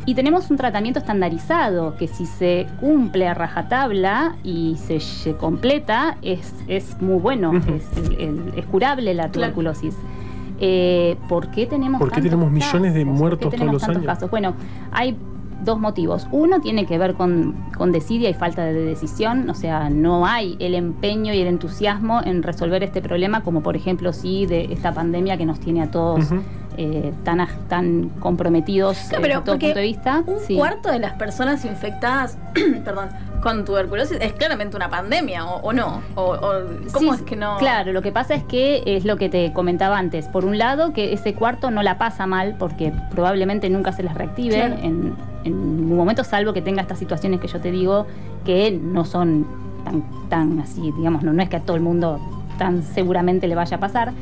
Y 0.05 0.15
tenemos 0.15 0.49
un 0.49 0.57
tratamiento 0.57 0.99
estandarizado 0.99 1.95
que 1.97 2.07
si 2.07 2.25
se 2.25 2.65
cumple 2.79 3.27
a 3.27 3.33
rajatabla 3.33 4.37
y 4.43 4.77
se, 4.77 4.99
se 5.01 5.35
completa, 5.35 6.17
es, 6.21 6.55
es, 6.67 6.99
muy 7.01 7.19
bueno, 7.19 7.51
uh 7.51 7.55
-huh. 7.55 7.75
es, 7.75 8.19
el, 8.19 8.53
es, 8.55 8.65
curable 8.65 9.13
la 9.13 9.29
tuberculosis. 9.29 9.93
Claro. 9.93 10.09
Eh, 10.61 11.15
¿Por 11.27 11.51
qué 11.51 11.67
tenemos, 11.67 11.99
¿Por 11.99 12.11
qué 12.11 12.21
tenemos 12.21 12.51
millones 12.51 12.93
de 12.93 13.05
muertos 13.05 13.53
todos 13.53 13.71
los 13.71 13.83
años? 13.83 14.03
Casos? 14.05 14.31
Bueno, 14.31 14.55
hay 14.91 15.15
dos 15.63 15.79
motivos. 15.79 16.27
Uno 16.31 16.61
tiene 16.61 16.85
que 16.85 16.97
ver 16.97 17.15
con, 17.15 17.55
con 17.77 17.91
desidia 17.91 18.29
y 18.29 18.33
falta 18.33 18.65
de 18.65 18.73
decisión, 18.73 19.49
o 19.49 19.53
sea, 19.53 19.89
no 19.89 20.25
hay 20.25 20.55
el 20.59 20.75
empeño 20.75 21.33
y 21.33 21.39
el 21.39 21.47
entusiasmo 21.47 22.21
en 22.23 22.43
resolver 22.43 22.83
este 22.83 23.01
problema, 23.01 23.41
como 23.41 23.61
por 23.61 23.75
ejemplo 23.75 24.13
sí 24.13 24.45
de 24.45 24.71
esta 24.71 24.93
pandemia 24.93 25.37
que 25.37 25.45
nos 25.45 25.59
tiene 25.59 25.83
a 25.83 25.91
todos. 25.91 26.25
Eh, 26.81 27.11
tan, 27.25 27.45
tan 27.67 28.07
comprometidos 28.21 28.97
claro, 29.09 29.21
pero 29.21 29.33
desde 29.33 29.45
todo 29.45 29.59
punto 29.59 29.75
de 29.75 29.81
vista. 29.81 30.23
Un 30.25 30.39
sí. 30.39 30.55
cuarto 30.55 30.89
de 30.89 30.99
las 30.99 31.11
personas 31.15 31.65
infectadas, 31.65 32.37
perdón, 32.85 33.09
con 33.41 33.65
tuberculosis 33.65 34.17
es 34.21 34.31
claramente 34.31 34.77
una 34.77 34.89
pandemia, 34.89 35.45
¿o, 35.45 35.59
o 35.59 35.73
no? 35.73 36.01
O, 36.15 36.31
o, 36.31 36.53
¿Cómo 36.93 37.13
sí, 37.13 37.19
es 37.19 37.25
que 37.25 37.35
no? 37.35 37.57
Claro, 37.57 37.91
lo 37.91 38.01
que 38.01 38.13
pasa 38.13 38.33
es 38.33 38.43
que 38.45 38.81
es 38.85 39.03
lo 39.03 39.17
que 39.17 39.27
te 39.27 39.51
comentaba 39.51 39.97
antes. 39.97 40.29
Por 40.29 40.45
un 40.45 40.57
lado, 40.57 40.93
que 40.93 41.11
ese 41.11 41.33
cuarto 41.33 41.69
no 41.69 41.83
la 41.83 41.97
pasa 41.97 42.27
mal 42.27 42.55
porque 42.57 42.93
probablemente 43.11 43.69
nunca 43.69 43.91
se 43.91 44.03
les 44.03 44.13
reactive 44.13 44.55
claro. 44.55 44.77
en, 44.81 45.15
en 45.43 45.77
ningún 45.81 45.97
momento, 45.97 46.23
salvo 46.23 46.53
que 46.53 46.61
tenga 46.61 46.81
estas 46.81 46.97
situaciones 46.97 47.41
que 47.41 47.49
yo 47.49 47.59
te 47.59 47.71
digo 47.71 48.07
que 48.45 48.71
no 48.71 49.03
son 49.03 49.45
tan, 49.83 50.03
tan 50.29 50.61
así, 50.61 50.93
digamos, 50.95 51.23
no, 51.23 51.33
no 51.33 51.43
es 51.43 51.49
que 51.49 51.57
a 51.57 51.59
todo 51.59 51.75
el 51.75 51.83
mundo 51.83 52.21
tan 52.57 52.83
seguramente 52.83 53.49
le 53.49 53.55
vaya 53.55 53.75
a 53.75 53.79
pasar. 53.81 54.13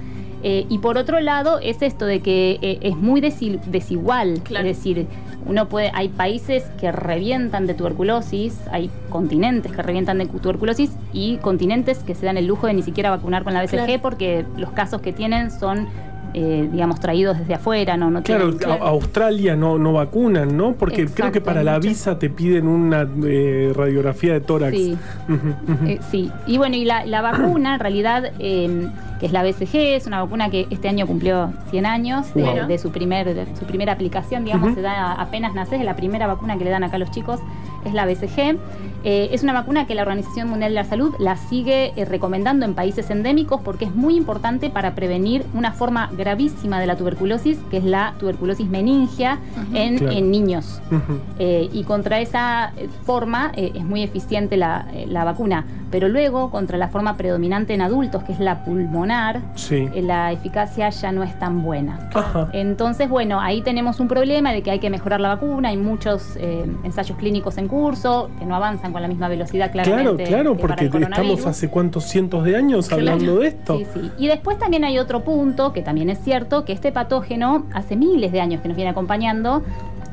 Eh, 0.44 0.65
y 0.70 0.77
por 0.79 0.98
otro 0.98 1.20
lado, 1.20 1.60
es 1.60 1.82
esto 1.82 2.06
de 2.06 2.22
que 2.22 2.60
eh, 2.62 2.79
es 2.82 2.96
muy 2.96 3.22
desigual. 3.22 4.41
Claro. 4.44 4.67
Es 4.67 4.77
decir, 4.77 5.08
uno 5.46 5.70
puede, 5.70 5.91
hay 5.94 6.10
países 6.10 6.63
que 6.79 6.91
revientan 6.91 7.67
de 7.67 7.74
tuberculosis, 7.74 8.60
hay 8.72 8.89
continentes 9.10 9.72
que 9.72 9.82
revientan 9.82 10.17
de 10.17 10.25
tuberculosis 10.25 10.91
y 11.13 11.38
continentes 11.38 12.00
que 12.00 12.15
se 12.15 12.25
dan 12.25 12.38
el 12.38 12.48
lujo 12.48 12.67
de 12.67 12.74
ni 12.74 12.84
siquiera 12.84 13.10
vacunar 13.10 13.44
con 13.44 13.53
la 13.53 13.63
BCG 13.63 13.86
claro. 13.86 14.01
porque 14.01 14.46
los 14.58 14.72
casos 14.72 15.01
que 15.01 15.13
tienen 15.13 15.51
son 15.51 15.88
eh, 16.34 16.67
digamos, 16.72 17.00
traídos 17.00 17.38
desde 17.38 17.53
afuera, 17.55 17.98
no, 17.98 18.10
no 18.12 18.22
Claro, 18.24 18.50
tienen, 18.51 18.57
claro. 18.60 18.86
Australia 18.86 19.55
no, 19.55 19.77
no 19.77 19.93
vacunan, 19.93 20.55
¿no? 20.55 20.74
Porque 20.74 21.01
Exacto, 21.01 21.22
creo 21.22 21.31
que 21.31 21.41
para 21.41 21.63
la 21.63 21.79
visa 21.79 22.19
te 22.19 22.29
piden 22.29 22.67
una 22.67 23.07
eh, 23.25 23.74
radiografía 23.75 24.34
de 24.34 24.41
tórax. 24.41 24.75
Sí. 24.77 24.98
Uh 25.27 25.31
-huh, 25.31 25.38
uh 25.38 25.72
-huh. 25.84 25.89
Eh, 25.89 26.00
sí. 26.12 26.31
Y 26.46 26.57
bueno, 26.57 26.75
y 26.75 26.86
la, 26.86 27.05
la 27.05 27.22
vacuna, 27.22 27.75
en 27.75 27.79
realidad, 27.79 28.31
eh, 28.39 28.88
que 29.19 29.25
es 29.25 29.31
la 29.31 29.43
BCG, 29.43 29.75
es 29.96 30.05
una 30.07 30.22
vacuna 30.24 30.50
que 30.50 30.67
este 30.69 30.88
año 30.89 31.07
cumplió 31.07 31.51
100 31.72 31.86
años 31.86 32.34
de, 32.34 32.65
de 32.67 32.77
su, 32.77 32.91
primer, 32.91 33.34
de 33.34 33.46
su 33.57 33.65
primera 33.65 33.93
aplicación, 33.93 34.43
digamos, 34.46 34.69
uh 34.69 34.72
-huh. 34.72 34.75
se 34.75 34.81
da 34.81 35.13
apenas 35.13 35.53
naces, 35.55 35.79
es 35.79 35.86
la 35.86 35.96
primera 35.96 36.27
vacuna 36.27 36.57
que 36.57 36.63
le 36.63 36.69
dan 36.69 36.84
acá 36.84 36.98
a 36.98 37.00
los 37.00 37.12
chicos. 37.12 37.39
Es 37.86 37.93
la 37.93 38.05
BCG. 38.05 38.57
Eh, 39.03 39.29
es 39.31 39.43
una 39.43 39.53
vacuna 39.53 39.86
que 39.86 39.96
la 39.96 40.01
Organización 40.01 40.50
Mundial 40.50 40.72
de 40.72 40.75
la 40.75 40.84
Salud 40.84 41.13
la 41.19 41.38
sigue 41.38 41.93
eh, 41.96 42.03
recomendando 42.03 42.65
en 42.65 42.74
países 42.74 43.10
endémicos 43.10 43.62
porque 43.62 43.86
es 43.86 43.96
muy 43.96 44.15
importante 44.17 44.69
para 44.69 44.96
prevenir 44.96 45.46
una 45.53 45.72
forma 45.72 46.10
gravísima 46.17 46.79
de 46.79 46.88
la 46.88 46.96
tuberculosis, 46.98 47.57
que 47.69 47.77
es 47.77 47.84
la 47.86 48.15
tuberculosis 48.19 48.67
meningia 48.67 49.38
en, 49.74 49.98
Claro. 50.00 50.13
en 50.13 50.31
niños. 50.31 50.81
Ujú. 50.91 51.19
Eh, 51.39 51.69
y 51.72 51.84
contra 51.84 52.19
esa 52.19 52.74
forma 53.05 53.51
eh, 53.55 53.72
es 53.75 53.86
muy 53.86 54.01
eficiente 54.03 54.57
la, 54.57 54.88
eh, 54.93 55.05
la 55.07 55.24
vacuna. 55.24 55.65
Pero 55.89 56.10
luego, 56.10 56.50
contra 56.51 56.77
la 56.77 56.89
forma 56.89 57.15
predominante 57.15 57.74
en 57.74 57.81
adultos, 57.81 58.22
que 58.24 58.34
es 58.34 58.39
la 58.41 58.65
pulmonar, 58.65 59.39
Sí. 59.55 59.88
eh, 59.93 60.01
la 60.01 60.34
eficacia 60.34 60.89
ya 60.89 61.13
no 61.13 61.24
es 61.24 61.38
tan 61.39 61.63
buena. 61.63 62.10
Ajá. 62.13 62.50
Entonces, 62.51 63.07
bueno, 63.07 63.39
ahí 63.39 63.62
tenemos 63.62 64.01
un 64.01 64.10
problema 64.10 64.51
de 64.51 64.63
que 64.63 64.72
hay 64.72 64.79
que 64.79 64.89
mejorar 64.89 65.22
la 65.22 65.29
vacuna, 65.29 65.69
hay 65.69 65.77
muchos 65.77 66.36
eh, 66.36 66.65
ensayos 66.84 67.17
clínicos 67.17 67.57
en 67.57 67.66
curso 67.67 68.29
que 68.39 68.45
no 68.45 68.55
avanzan 68.55 68.91
con 68.93 69.01
la 69.01 69.07
misma 69.07 69.27
velocidad 69.27 69.71
Claro, 69.71 69.91
claramente. 69.91 70.24
claro, 70.25 70.55
que 70.55 70.62
para 70.62 70.75
porque 70.75 70.97
estamos 71.03 71.45
hace 71.45 71.69
cuántos 71.69 72.05
cientos 72.05 72.43
de 72.43 72.55
años 72.55 72.88
Claro. 72.88 73.01
hablando 73.01 73.39
de 73.39 73.47
esto. 73.50 73.77
Sí, 73.77 73.86
sí. 73.93 74.12
Y 74.17 74.27
después 74.27 74.57
también 74.57 74.83
hay 74.83 75.00
otro 75.00 75.24
punto, 75.24 75.74
que 75.74 75.81
también 75.81 76.09
es 76.09 76.19
cierto, 76.19 76.65
que 76.65 76.74
este 76.74 76.91
patógeno 76.91 77.65
hace 77.74 77.95
miles 77.95 78.31
de 78.31 78.41
años 78.41 78.62
que 78.62 78.67
nos 78.67 78.75
viene 78.77 78.91
acompañando 78.91 79.63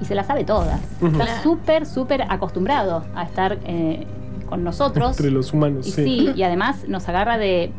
y 0.00 0.04
se 0.04 0.14
la 0.14 0.24
sabe 0.24 0.44
todas. 0.44 0.80
Está 1.02 1.08
Claro. 1.10 1.42
súper, 1.42 1.86
súper 1.86 2.22
acostumbrado 2.28 3.04
a 3.14 3.22
estar 3.24 3.58
eh, 3.66 4.06
con 4.48 4.62
nosotros. 4.64 5.10
Entre 5.16 5.30
los 5.30 5.52
humanos, 5.52 5.86
Y 5.86 5.92
sí. 5.92 6.04
sí, 6.04 6.32
y 6.34 6.42
además 6.42 6.86
nos 6.88 7.08
agarra 7.08 7.38
de, 7.38 7.72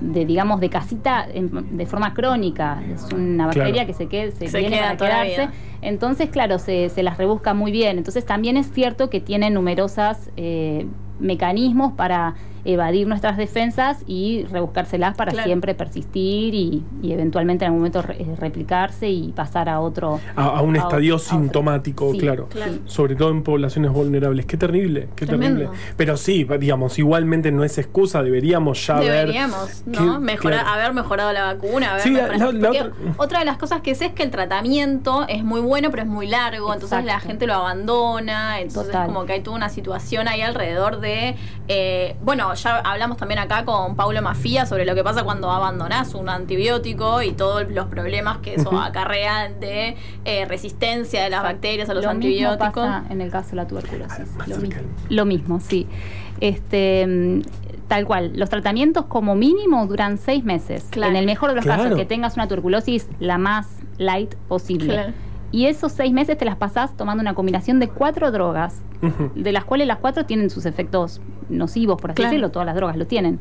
de, 0.00 0.24
digamos, 0.24 0.60
de 0.60 0.70
casita 0.70 1.26
en- 1.32 1.76
de 1.76 1.86
forma 1.86 2.14
crónica. 2.14 2.82
Es 2.92 3.12
una 3.12 3.46
bacteria 3.46 3.72
Claro. 3.72 3.86
que 3.86 3.94
se, 3.94 4.06
quede, 4.06 4.32
se, 4.32 4.48
Se 4.48 4.58
viene 4.58 4.76
queda 4.78 4.96
para 4.96 5.24
quedarse. 5.24 5.54
Entonces, 5.82 6.28
claro, 6.30 6.58
se, 6.58 6.88
se 6.88 7.02
las 7.02 7.18
rebusca 7.18 7.54
muy 7.54 7.70
bien. 7.72 7.98
Entonces, 7.98 8.24
también 8.26 8.56
es 8.56 8.70
cierto 8.72 9.10
que 9.10 9.20
tiene 9.20 9.50
numerosas 9.50 10.30
eh, 10.36 10.86
mecanismos 11.20 11.92
para 11.92 12.34
evadir 12.64 13.06
nuestras 13.06 13.36
defensas 13.36 13.98
y 14.06 14.44
rebuscárselas 14.50 15.16
para 15.16 15.32
Claro. 15.32 15.46
siempre 15.46 15.74
persistir 15.74 16.54
y, 16.54 16.82
y 17.02 17.12
eventualmente 17.12 17.64
en 17.64 17.68
algún 17.68 17.80
momento 17.80 18.02
re- 18.02 18.20
eh, 18.20 18.36
replicarse 18.38 19.08
y 19.08 19.32
pasar 19.32 19.68
a 19.68 19.80
otro. 19.80 20.20
A, 20.36 20.44
a 20.58 20.62
un 20.62 20.76
a- 20.76 20.80
estadio 20.80 21.16
otro. 21.16 21.26
sintomático, 21.28 22.12
Sí, 22.12 22.18
claro. 22.18 22.48
claro. 22.48 22.72
Sobre 22.86 23.14
todo 23.16 23.30
en 23.30 23.42
poblaciones 23.42 23.90
vulnerables. 23.92 24.46
Qué 24.46 24.56
terrible, 24.56 25.08
qué 25.16 25.26
Tremendo. 25.26 25.60
terrible. 25.60 25.78
Pero 25.96 26.16
sí, 26.16 26.46
digamos, 26.58 26.98
igualmente 26.98 27.50
no 27.52 27.64
es 27.64 27.78
excusa, 27.78 28.22
deberíamos 28.22 28.86
ya 28.86 28.94
ver. 29.00 29.10
Deberíamos, 29.26 29.82
¿no? 29.86 30.14
qué- 30.14 30.18
Mejorar, 30.20 30.60
claro. 30.64 30.78
haber 30.80 30.94
mejorado 30.94 31.32
la 31.32 31.44
vacuna. 31.54 31.90
Haber 31.92 32.02
Sí, 32.02 32.10
la- 32.10 32.28
mejorado- 32.28 32.52
la- 32.52 32.68
otra- 32.70 32.92
otra... 33.16 33.38
de 33.40 33.44
las 33.46 33.56
cosas 33.56 33.80
que 33.80 33.94
sé 33.94 34.06
es 34.06 34.12
que 34.12 34.22
el 34.22 34.30
tratamiento 34.30 35.24
es 35.28 35.44
muy 35.44 35.60
bueno, 35.60 35.90
pero 35.90 36.02
es 36.02 36.08
muy 36.08 36.26
largo. 36.26 36.72
Entonces 36.74 37.04
la 37.04 37.20
gente 37.20 37.46
lo 37.46 37.54
abandona. 37.54 38.60
Entonces, 38.60 38.92
Total. 38.92 39.06
como 39.06 39.24
que 39.24 39.32
hay 39.34 39.40
toda 39.42 39.56
una 39.56 39.68
situación 39.68 40.28
ahí 40.28 40.42
alrededor 40.42 41.00
de. 41.00 41.36
eh, 41.68 42.16
bueno, 42.22 42.49
ya 42.54 42.78
hablamos 42.78 43.16
también 43.16 43.38
acá 43.40 43.64
con 43.64 43.96
Paulo 43.96 44.20
Mafía 44.22 44.66
sobre 44.66 44.84
lo 44.84 44.94
que 44.94 45.02
pasa 45.04 45.22
cuando 45.24 45.50
abandonás 45.50 46.14
un 46.14 46.28
antibiótico 46.28 47.22
y 47.22 47.32
todos 47.32 47.70
los 47.70 47.86
problemas 47.86 48.38
que 48.38 48.54
eso 48.54 48.78
acarrea 48.78 49.48
de 49.48 49.96
eh, 50.24 50.44
resistencia 50.46 51.22
de 51.24 51.30
las 51.30 51.42
bacterias 51.42 51.88
a 51.90 51.94
los 51.94 52.04
Lo 52.04 52.10
mismo 52.14 52.26
antibióticos. 52.26 52.72
pasa 52.84 53.04
en 53.10 53.20
el 53.20 53.30
caso 53.30 53.50
de 53.50 53.56
la 53.56 53.66
tuberculosis. 53.66 54.28
Lo 54.46 54.56
mismo, 54.58 54.80
lo 55.08 55.24
mismo, 55.24 55.60
sí. 55.60 55.86
Este, 56.40 57.06
mm, 57.06 57.42
tal 57.88 58.04
cual. 58.06 58.32
Los 58.34 58.48
tratamientos 58.50 59.06
como 59.06 59.34
mínimo 59.34 59.86
duran 59.86 60.18
seis 60.18 60.44
meses. 60.44 60.86
Claro. 60.90 61.10
En 61.10 61.16
el 61.16 61.26
mejor 61.26 61.50
de 61.50 61.56
los 61.56 61.64
Claro. 61.64 61.82
casos, 61.84 61.98
que 61.98 62.04
tengas 62.06 62.34
una 62.34 62.46
tuberculosis 62.48 63.08
la 63.18 63.38
más 63.38 63.66
light 63.98 64.34
posible. 64.48 64.92
Claro. 64.94 65.12
Y 65.52 65.66
esos 65.66 65.90
seis 65.92 66.12
meses 66.12 66.38
te 66.38 66.44
las 66.44 66.54
pasás 66.56 66.96
tomando 66.96 67.20
una 67.22 67.34
combinación 67.34 67.80
de 67.80 67.88
cuatro 67.88 68.30
drogas, 68.30 68.82
de 69.34 69.50
las 69.50 69.64
cuales 69.64 69.88
las 69.88 69.96
cuatro 69.98 70.24
tienen 70.24 70.48
sus 70.50 70.64
efectos 70.64 71.20
nocivos, 71.50 72.00
por 72.00 72.10
así 72.12 72.16
Claro. 72.16 72.30
decirlo, 72.30 72.50
todas 72.50 72.66
las 72.66 72.74
drogas 72.76 72.96
lo 72.96 73.06
tienen. 73.06 73.38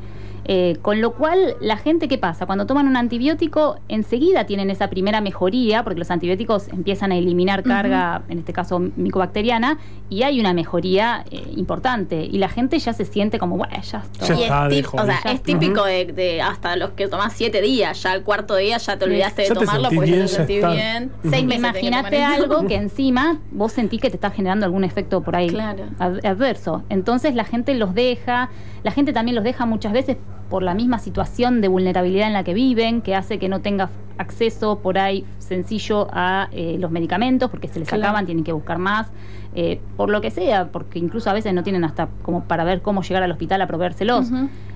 Eh, 0.51 0.77
con 0.81 0.99
lo 0.99 1.11
cual, 1.13 1.55
la 1.61 1.77
gente, 1.77 2.07
¿qué 2.07 2.17
pasa? 2.17 2.47
Cuando 2.47 2.65
toman 2.65 2.87
un 2.87 2.97
antibiótico, 2.97 3.77
enseguida 3.87 4.45
tienen 4.45 4.71
esa 4.71 4.89
primera 4.89 5.21
mejoría, 5.21 5.83
porque 5.83 5.99
los 5.99 6.09
antibióticos 6.09 6.69
empiezan 6.69 7.11
a 7.11 7.17
eliminar 7.17 7.61
carga, 7.61 8.23
en 8.29 8.39
este 8.39 8.51
caso 8.53 8.79
micobacteriana, 8.79 9.77
y 10.09 10.23
hay 10.23 10.39
una 10.39 10.53
mejoría 10.53 11.23
eh, 11.29 11.43
importante. 11.55 12.23
Y 12.25 12.39
la 12.39 12.49
gente 12.49 12.79
ya 12.79 12.93
se 12.93 13.05
siente 13.05 13.37
como, 13.37 13.57
bueno, 13.57 13.73
ya 13.81 13.99
está. 13.99 14.25
Ya 14.27 14.35
Y 14.39 14.43
está, 14.43 14.67
dejo 14.69 14.97
o 14.97 15.05
sea, 15.05 15.19
es 15.25 15.43
típico 15.43 15.83
de, 15.85 16.05
de 16.05 16.41
hasta 16.41 16.75
los 16.77 16.91
que 16.91 17.07
tomás 17.07 17.33
siete 17.33 17.61
días, 17.61 18.01
ya 18.01 18.13
el 18.13 18.23
cuarto 18.23 18.55
día 18.55 18.77
ya 18.77 18.97
te 18.97 19.05
olvidaste 19.05 19.43
Ya 19.43 19.49
de 19.49 19.55
tomarlo 19.55 19.89
porque 19.93 20.11
te 20.13 20.27
sentís 20.27 20.55
está. 20.57 20.71
bien. 20.71 21.11
Seis 21.29 21.45
meses 21.45 21.73
que 21.73 21.89
tomar 21.91 22.13
eso. 22.13 22.25
algo 22.43 22.65
que 22.67 22.75
encima 22.75 23.37
vos 23.51 23.71
sentís 23.73 24.01
que 24.01 24.09
te 24.09 24.15
está 24.15 24.31
generando 24.31 24.65
algún 24.65 24.83
efecto 24.83 25.21
por 25.21 25.35
ahí 25.35 25.49
Claro. 25.49 25.83
ad- 25.99 26.25
adverso. 26.25 26.83
Entonces 26.89 27.35
la 27.35 27.43
gente 27.43 27.75
los 27.75 27.93
deja, 27.99 28.49
la 28.83 28.91
gente 28.91 29.13
también 29.13 29.35
los 29.35 29.43
deja 29.43 29.65
muchas 29.65 29.91
veces 29.91 30.17
por 30.49 30.63
la 30.63 30.73
misma 30.73 30.99
situación 30.99 31.61
de 31.61 31.67
vulnerabilidad 31.67 32.27
en 32.27 32.33
la 32.33 32.43
que 32.43 32.53
viven, 32.53 33.01
que 33.01 33.15
hace 33.15 33.37
que 33.37 33.49
no 33.49 33.61
tenga 33.61 33.89
acceso 34.19 34.79
por 34.79 34.97
ahí 34.99 35.25
sencillo 35.39 36.07
a 36.11 36.49
eh, 36.51 36.77
los 36.79 36.91
medicamentos, 36.91 37.49
porque 37.49 37.67
se 37.67 37.79
les 37.79 37.87
Claro. 37.87 38.03
acaban, 38.03 38.25
tienen 38.27 38.43
que 38.43 38.51
buscar 38.51 38.77
más, 38.77 39.07
eh, 39.55 39.79
por 39.97 40.09
lo 40.11 40.21
que 40.21 40.29
sea, 40.29 40.67
porque 40.71 40.99
incluso 40.99 41.29
a 41.29 41.33
veces 41.33 41.53
no 41.53 41.63
tienen 41.63 41.83
hasta 41.83 42.09
como 42.21 42.43
para 42.43 42.63
ver 42.63 42.81
cómo 42.81 43.01
llegar 43.01 43.23
al 43.23 43.31
hospital 43.31 43.61
a 43.61 43.67
proveérselos. 43.67 44.29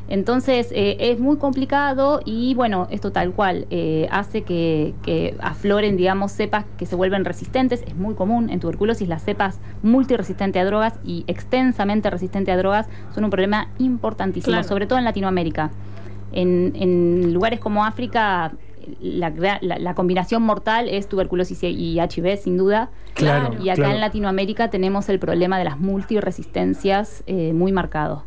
Entonces 0.10 0.70
eh, 0.74 0.98
es 1.00 1.20
muy 1.20 1.38
complicado 1.38 2.20
y 2.26 2.54
bueno, 2.56 2.88
esto 2.92 3.12
tal 3.12 3.32
cual 3.32 3.66
eh, 3.70 4.08
hace 4.12 4.42
que, 4.44 4.94
que 5.02 5.36
afloren, 5.42 5.96
digamos, 5.96 6.32
cepas 6.34 6.66
que 6.78 6.86
se 6.86 6.96
vuelven 6.96 7.24
resistentes. 7.24 7.84
Es 7.88 7.96
muy 7.96 8.14
común 8.14 8.50
en 8.50 8.60
tuberculosis 8.60 9.08
las 9.08 9.24
cepas 9.24 9.60
multiresistentes 9.82 10.62
a 10.62 10.66
drogas 10.66 11.00
y 11.06 11.24
extensamente 11.28 12.10
resistentes 12.10 12.54
a 12.54 12.58
drogas 12.58 12.88
son 13.16 13.24
un 13.24 13.30
problema 13.30 13.70
importantísimo, 13.80 14.52
Claro. 14.54 14.68
sobre 14.68 14.88
todo 14.88 15.00
en 15.00 15.06
Latinoamérica. 15.06 15.72
En, 16.34 16.74
en 16.76 17.34
lugares 17.34 17.60
como 17.60 17.86
África, 17.86 18.52
la, 19.02 19.32
la- 19.62 19.78
la 19.80 19.96
combinación 19.96 20.42
mortal 20.44 20.88
es 20.90 21.08
tuberculosis 21.08 21.64
y, 21.64 22.00
HIV, 22.00 22.38
sin 22.38 22.58
duda. 22.58 22.90
Claro. 23.14 23.54
Y 23.62 23.70
acá 23.70 23.76
claro. 23.82 23.94
en 23.96 24.02
Latinoamérica 24.02 24.70
tenemos 24.70 25.08
el 25.10 25.20
problema 25.20 25.58
de 25.60 25.66
las 25.66 25.80
multiresistencias 25.80 27.24
eh, 27.28 27.54
muy 27.54 27.72
marcado. 27.72 28.24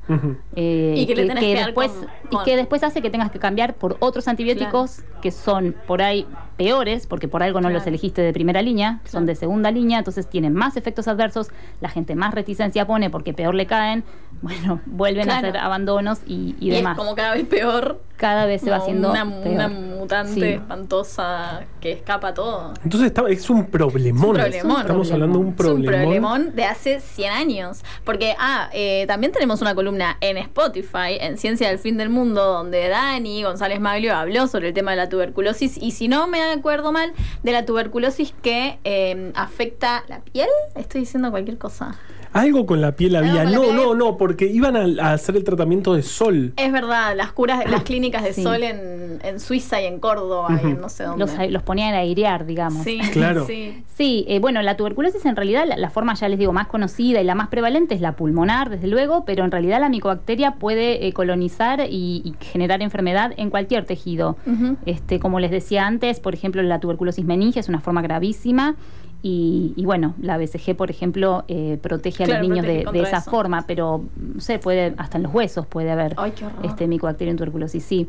Eh, 0.54 0.94
Y 0.96 1.06
que 1.06 1.14
le 1.16 1.26
tenés 1.26 1.44
que 1.44 1.54
después 1.64 1.90
con- 2.30 2.40
y 2.40 2.44
que 2.44 2.56
después 2.56 2.82
hace 2.82 3.02
que 3.02 3.10
tengas 3.10 3.30
que 3.30 3.38
cambiar 3.38 3.74
por 3.74 3.96
otros 4.00 4.28
antibióticos 4.28 5.02
que 5.22 5.30
son 5.30 5.74
por 5.86 6.02
ahí 6.02 6.26
peores 6.56 7.06
porque 7.06 7.28
por 7.28 7.42
algo 7.42 7.60
no 7.60 7.68
Claro. 7.68 7.78
los 7.78 7.86
elegiste 7.86 8.22
de 8.22 8.32
primera 8.32 8.62
línea 8.62 9.00
son 9.04 9.26
de 9.26 9.34
segunda 9.34 9.70
línea 9.70 9.98
entonces 9.98 10.28
tienen 10.28 10.54
más 10.54 10.76
efectos 10.76 11.06
adversos 11.08 11.48
la 11.80 11.88
gente 11.88 12.14
más 12.14 12.32
reticencia 12.34 12.86
pone 12.86 13.10
porque 13.10 13.32
peor 13.34 13.54
le 13.54 13.66
caen 13.66 14.04
bueno 14.42 14.80
vuelven 14.86 15.24
Claro. 15.24 15.46
a 15.46 15.50
hacer 15.50 15.56
abandonos 15.60 16.18
y, 16.26 16.54
y 16.60 16.70
Y, 16.72 16.76
es 16.76 16.88
como 16.96 17.14
cada 17.14 17.34
vez 17.34 17.44
peor. 17.46 18.00
cada 18.16 18.46
vez 18.46 18.62
se 18.62 18.70
va 18.70 18.76
haciendo 18.76 19.10
una, 19.10 19.24
peor. 19.24 19.46
una 19.54 19.68
mutante 19.68 20.32
Sí. 20.34 20.42
espantosa 20.44 21.64
que 21.80 21.92
escapa 21.92 22.32
todo. 22.34 22.72
Entonces 22.84 23.08
está- 23.08 23.28
es 23.28 23.48
un 23.50 23.66
problemón. 23.66 24.36
Es 24.40 24.44
un 24.46 24.50
problemón. 24.52 24.80
Estamos 24.82 25.12
hablando 25.12 25.38
de 25.38 25.44
un 25.44 25.46
Es 25.48 25.50
un 25.50 25.56
problemón. 25.56 25.86
problemón 26.02 26.54
de 26.56 26.64
hace 26.64 27.00
100 27.00 27.32
años. 27.32 27.82
Porque, 28.04 28.34
ah, 28.38 28.70
eh, 28.72 29.04
también 29.06 29.32
tenemos 29.32 29.60
una 29.60 29.74
columna 29.74 30.16
en 30.20 30.36
Spotify, 30.38 31.18
en 31.20 31.36
Ciencia 31.38 31.68
del 31.68 31.78
Fin 31.78 31.96
del 31.96 32.08
Mundo, 32.08 32.44
donde 32.44 32.88
Dani 32.88 33.42
González 33.42 33.80
Maglio 33.80 34.14
habló 34.16 34.46
sobre 34.46 34.68
el 34.68 34.74
tema 34.74 34.92
de 34.92 34.96
la 34.98 35.08
tuberculosis. 35.08 35.76
Y 35.78 35.90
si 35.90 36.08
no 36.08 36.26
me 36.26 36.40
acuerdo 36.52 36.92
mal, 36.92 37.12
de 37.42 37.52
la 37.52 37.64
tuberculosis 37.66 38.34
que 38.42 38.78
eh, 38.84 39.32
afecta 39.34 40.04
la 40.08 40.20
piel. 40.20 40.48
Estoy 40.74 41.02
diciendo 41.02 41.30
cualquier 41.30 41.58
cosa. 41.58 41.98
Algo 42.36 42.66
con 42.66 42.80
la 42.80 42.92
piel 42.96 43.16
había. 43.16 43.44
No, 43.44 43.62
piel. 43.62 43.76
no, 43.76 43.94
no, 43.94 44.16
porque 44.16 44.46
iban 44.46 44.76
a, 44.76 45.08
a 45.08 45.12
hacer 45.14 45.36
el 45.36 45.44
tratamiento 45.44 45.94
de 45.94 46.02
sol. 46.02 46.52
Es 46.56 46.72
verdad, 46.72 47.14
las 47.16 47.32
curas, 47.32 47.68
las 47.70 47.82
clínicas 47.84 48.22
de 48.24 48.32
Sí. 48.32 48.42
sol 48.42 48.62
en, 48.62 49.18
en 49.22 49.40
Suiza 49.40 49.80
y 49.80 49.86
en 49.86 49.98
Córdoba 50.00 50.48
y 50.62 50.66
en 50.66 50.80
no 50.80 50.88
sé 50.88 51.04
dónde. 51.04 51.24
los, 51.24 51.50
los 51.50 51.62
ponían 51.62 51.94
a 51.94 51.98
airear 51.98 52.46
digamos 52.46 52.84
Sí, 52.84 53.00
Claro. 53.12 53.46
sí. 53.46 53.82
Sí, 53.96 54.24
eh, 54.28 54.38
bueno, 54.40 54.60
la 54.62 54.76
tuberculosis 54.76 55.24
en 55.24 55.36
realidad, 55.36 55.64
la, 55.66 55.76
la 55.76 55.90
forma 55.90 56.14
ya 56.14 56.28
les 56.28 56.38
digo 56.38 56.52
más 56.52 56.66
conocida 56.66 57.20
y 57.20 57.24
la 57.24 57.34
más 57.34 57.48
prevalente 57.48 57.94
es 57.94 58.00
la 58.02 58.12
pulmonar, 58.12 58.68
desde 58.68 58.86
luego, 58.88 59.24
pero 59.24 59.44
en 59.44 59.50
realidad 59.50 59.80
la 59.80 59.88
micobacteria 59.88 60.52
puede 60.56 61.06
eh, 61.06 61.12
colonizar 61.12 61.80
y, 61.88 62.20
y 62.24 62.34
generar 62.40 62.82
enfermedad 62.82 63.32
en 63.36 63.48
cualquier 63.50 63.86
tejido. 63.86 64.36
Este, 64.84 65.18
como 65.18 65.40
les 65.40 65.50
decía 65.50 65.86
antes, 65.86 66.20
por 66.20 66.34
ejemplo, 66.34 66.62
la 66.62 66.78
tuberculosis 66.80 67.24
meningia 67.24 67.60
es 67.60 67.68
una 67.68 67.80
forma 67.80 68.02
gravísima. 68.02 68.74
Y, 69.22 69.72
y 69.76 69.84
bueno, 69.84 70.14
la 70.20 70.38
BCG, 70.38 70.76
por 70.76 70.90
ejemplo, 70.90 71.44
eh, 71.48 71.78
protege 71.82 72.24
a 72.24 72.26
Claro, 72.26 72.42
los 72.42 72.48
niños 72.48 72.66
de, 72.66 73.00
esa 73.02 73.18
eso. 73.18 73.30
forma, 73.30 73.64
pero 73.66 74.04
no 74.16 74.40
sé, 74.40 74.58
puede, 74.58 74.94
hasta 74.98 75.16
en 75.16 75.24
los 75.24 75.34
huesos 75.34 75.66
puede 75.66 75.90
haber 75.90 76.14
Ay, 76.16 76.32
este 76.62 76.86
micobacteria 76.86 77.30
en 77.30 77.36
tuberculosis, 77.36 77.82
sí. 77.84 78.08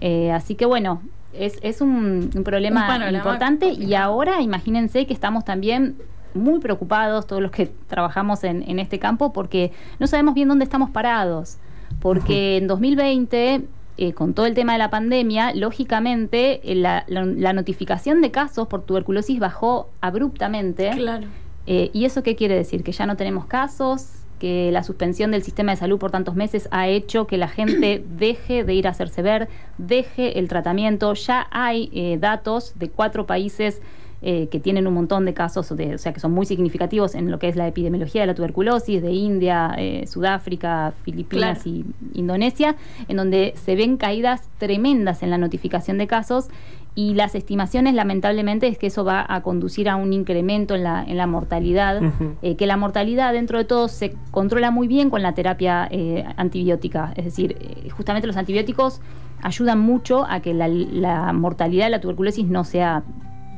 Eh, 0.00 0.32
así 0.32 0.54
que 0.56 0.66
bueno, 0.66 1.02
es, 1.32 1.58
es 1.62 1.80
un, 1.80 2.30
un 2.34 2.44
problema 2.44 2.96
Un 3.08 3.14
importante 3.14 3.68
y 3.68 3.94
ahora 3.94 4.40
imagínense 4.40 5.06
que 5.06 5.12
estamos 5.12 5.44
también 5.44 5.96
muy 6.34 6.58
preocupados, 6.60 7.26
todos 7.26 7.40
los 7.42 7.50
que 7.50 7.66
trabajamos 7.86 8.44
en, 8.44 8.62
en 8.68 8.78
este 8.78 8.98
campo, 8.98 9.32
porque 9.32 9.72
no 9.98 10.06
sabemos 10.06 10.34
bien 10.34 10.48
dónde 10.48 10.64
estamos 10.64 10.90
parados. 10.90 11.58
Porque 12.00 12.56
en 12.58 12.66
2020, 12.66 13.62
eh, 13.98 14.12
con 14.12 14.34
todo 14.34 14.46
el 14.46 14.54
tema 14.54 14.72
de 14.72 14.78
la 14.78 14.90
pandemia, 14.90 15.52
lógicamente 15.54 16.60
eh, 16.70 16.74
la, 16.74 17.04
la- 17.08 17.24
la 17.24 17.52
notificación 17.52 18.20
de 18.20 18.30
casos 18.30 18.68
por 18.68 18.82
tuberculosis 18.82 19.38
bajó 19.38 19.88
abruptamente. 20.00 20.90
Claro. 20.96 21.26
Eh, 21.66 21.90
¿Y 21.92 22.04
eso 22.04 22.22
qué 22.22 22.36
quiere 22.36 22.54
decir? 22.54 22.82
Que 22.84 22.92
ya 22.92 23.06
no 23.06 23.16
tenemos 23.16 23.46
casos, 23.46 24.08
que 24.38 24.70
la 24.70 24.82
suspensión 24.82 25.30
del 25.30 25.42
sistema 25.42 25.72
de 25.72 25.76
salud 25.78 25.98
por 25.98 26.10
tantos 26.10 26.34
meses 26.34 26.68
ha 26.70 26.88
hecho 26.88 27.26
que 27.26 27.38
la 27.38 27.48
gente 27.48 28.04
deje 28.18 28.64
de 28.64 28.74
ir 28.74 28.86
a 28.86 28.90
hacerse 28.90 29.22
ver, 29.22 29.48
deje 29.78 30.38
el 30.38 30.48
tratamiento. 30.48 31.14
Ya 31.14 31.46
hay 31.50 31.88
eh, 31.92 32.18
datos 32.20 32.72
de 32.78 32.90
cuatro 32.90 33.26
países 33.26 33.80
eh, 34.28 34.48
que 34.48 34.58
tienen 34.58 34.88
un 34.88 34.94
montón 34.94 35.24
de 35.24 35.34
casos, 35.34 35.68
de, 35.76 35.94
o 35.94 35.98
sea, 35.98 36.12
que 36.12 36.18
son 36.18 36.32
muy 36.32 36.46
significativos 36.46 37.14
en 37.14 37.30
lo 37.30 37.38
que 37.38 37.46
es 37.46 37.54
la 37.54 37.68
epidemiología 37.68 38.22
de 38.22 38.26
la 38.26 38.34
tuberculosis, 38.34 39.00
de 39.00 39.12
India, 39.12 39.72
eh, 39.78 40.04
Sudáfrica, 40.08 40.94
Filipinas 41.04 41.64
y 41.64 41.84
Indonesia, 42.12 42.74
en 43.06 43.18
donde 43.18 43.54
se 43.54 43.76
ven 43.76 43.96
caídas 43.96 44.48
tremendas 44.58 45.22
en 45.22 45.30
la 45.30 45.38
notificación 45.38 45.96
de 45.96 46.08
casos 46.08 46.48
y 46.96 47.14
las 47.14 47.36
estimaciones 47.36 47.94
lamentablemente 47.94 48.66
es 48.66 48.78
que 48.78 48.88
eso 48.88 49.04
va 49.04 49.24
a 49.28 49.42
conducir 49.44 49.88
a 49.88 49.94
un 49.94 50.12
incremento 50.12 50.74
en 50.74 50.82
la, 50.82 51.04
en 51.04 51.18
la 51.18 51.28
mortalidad, 51.28 52.02
eh, 52.42 52.56
que 52.56 52.66
la 52.66 52.76
mortalidad 52.76 53.32
dentro 53.32 53.58
de 53.58 53.64
todo 53.64 53.86
se 53.86 54.16
controla 54.32 54.72
muy 54.72 54.88
bien 54.88 55.08
con 55.08 55.22
la 55.22 55.34
terapia 55.34 55.88
antibiótica, 56.36 57.12
es 57.14 57.26
decir, 57.26 57.56
justamente 57.96 58.26
los 58.26 58.36
antibióticos 58.36 59.00
ayudan 59.40 59.78
mucho 59.78 60.26
a 60.28 60.40
que 60.40 60.52
la, 60.52 60.66
la 60.66 61.32
mortalidad 61.32 61.84
de 61.84 61.90
la 61.90 62.00
tuberculosis 62.00 62.44
no 62.44 62.64
sea 62.64 63.04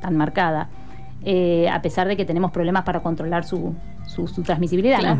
tan 0.00 0.16
marcada, 0.16 0.68
eh, 1.24 1.68
a 1.68 1.82
pesar 1.82 2.08
de 2.08 2.16
que 2.16 2.24
tenemos 2.24 2.50
problemas 2.50 2.84
para 2.84 3.00
controlar 3.00 3.44
su, 3.44 3.74
su, 4.06 4.26
transmisibilidad. 4.42 5.16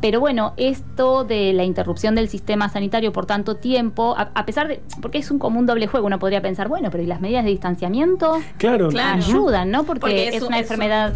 Pero 0.00 0.20
bueno, 0.20 0.54
esto 0.56 1.24
de 1.24 1.52
la 1.52 1.64
interrupción 1.64 2.14
del 2.14 2.28
sistema 2.28 2.68
sanitario 2.68 3.12
por 3.12 3.26
tanto 3.26 3.56
tiempo, 3.56 4.14
a, 4.16 4.46
pesar 4.46 4.68
de, 4.68 4.80
porque 5.02 5.18
es 5.18 5.30
un 5.30 5.38
común 5.38 5.66
doble 5.66 5.86
juego, 5.86 6.06
uno 6.06 6.18
podría 6.18 6.40
pensar, 6.40 6.68
bueno, 6.68 6.90
pero 6.90 7.02
¿y 7.02 7.06
las 7.06 7.20
medidas 7.20 7.44
de 7.44 7.50
distanciamiento? 7.50 8.38
Claro, 8.58 8.88
ayudan, 8.96 9.70
¿no? 9.70 9.84
Porque, 9.84 10.28
es, 10.28 10.42
una 10.42 10.58
enfermedad 10.58 11.14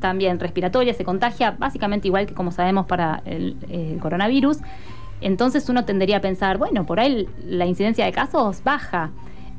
también 0.00 0.38
respiratoria, 0.38 0.94
se 0.94 1.04
contagia 1.04 1.56
básicamente 1.58 2.08
igual 2.08 2.26
que 2.26 2.34
como 2.34 2.52
sabemos 2.52 2.86
para 2.86 3.22
el 3.24 3.56
coronavirus. 4.00 4.58
Entonces 5.22 5.68
uno 5.68 5.84
tendería 5.84 6.18
a 6.18 6.20
pensar, 6.20 6.58
bueno, 6.58 6.84
por 6.84 7.00
ahí 7.00 7.28
la 7.46 7.64
incidencia 7.64 8.04
de 8.04 8.12
casos 8.12 8.62
baja. 8.64 9.10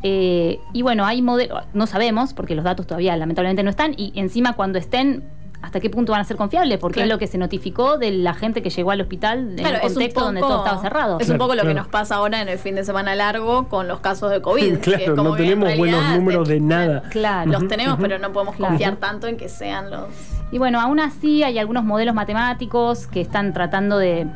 Eh, 0.03 0.59
y 0.73 0.81
bueno, 0.81 1.05
hay 1.05 1.21
modelos, 1.21 1.63
no 1.73 1.87
sabemos, 1.87 2.33
porque 2.33 2.55
los 2.55 2.65
datos 2.65 2.85
todavía 2.85 3.15
lamentablemente 3.15 3.63
no 3.63 3.69
están, 3.69 3.93
y 3.95 4.11
encima 4.19 4.51
cuando 4.53 4.77
estén, 4.77 5.23
¿hasta 5.61 5.79
qué 5.79 5.89
punto 5.89 6.11
van 6.11 6.19
a 6.19 6.25
ser 6.25 6.35
confiables? 6.35 6.77
Porque 6.77 7.03
es 7.03 7.07
lo 7.07 7.17
que 7.17 7.25
se 7.25 7.37
notificó 7.37 7.97
de 7.97 8.11
la 8.11 8.33
gente 8.33 8.61
que 8.61 8.69
llegó 8.69 8.91
al 8.91 8.99
hospital 8.99 9.57
en 9.57 9.65
un 9.65 9.79
contexto 9.79 10.19
donde 10.19 10.41
todo 10.41 10.57
estaba 10.57 10.81
cerrado. 10.81 11.19
Es 11.21 11.29
un 11.29 11.37
poco 11.37 11.55
lo 11.55 11.63
que 11.63 11.73
nos 11.73 11.87
pasa 11.87 12.15
ahora 12.15 12.41
en 12.41 12.49
el 12.49 12.59
fin 12.59 12.75
de 12.75 12.83
semana 12.83 13.15
largo 13.15 13.69
con 13.69 13.87
los 13.87 14.01
casos 14.01 14.29
de 14.29 14.41
COVID. 14.41 14.79
Claro, 14.83 15.15
no 15.15 15.35
tenemos 15.35 15.77
buenos 15.77 16.15
números 16.15 16.49
de 16.49 16.59
nada. 16.59 17.03
Claro. 17.09 17.51
Los 17.51 17.67
tenemos, 17.69 17.97
pero 18.01 18.19
no 18.19 18.33
podemos 18.33 18.57
confiar 18.57 18.97
tanto 18.97 19.27
en 19.27 19.37
que 19.37 19.47
sean 19.47 19.89
los... 19.89 20.07
Y 20.51 20.57
bueno, 20.57 20.81
aún 20.81 20.99
así 20.99 21.43
hay 21.43 21.57
algunos 21.57 21.85
modelos 21.85 22.13
matemáticos 22.13 23.07
que 23.07 23.21
están 23.21 23.53
tratando 23.53 23.97
de 23.97 24.27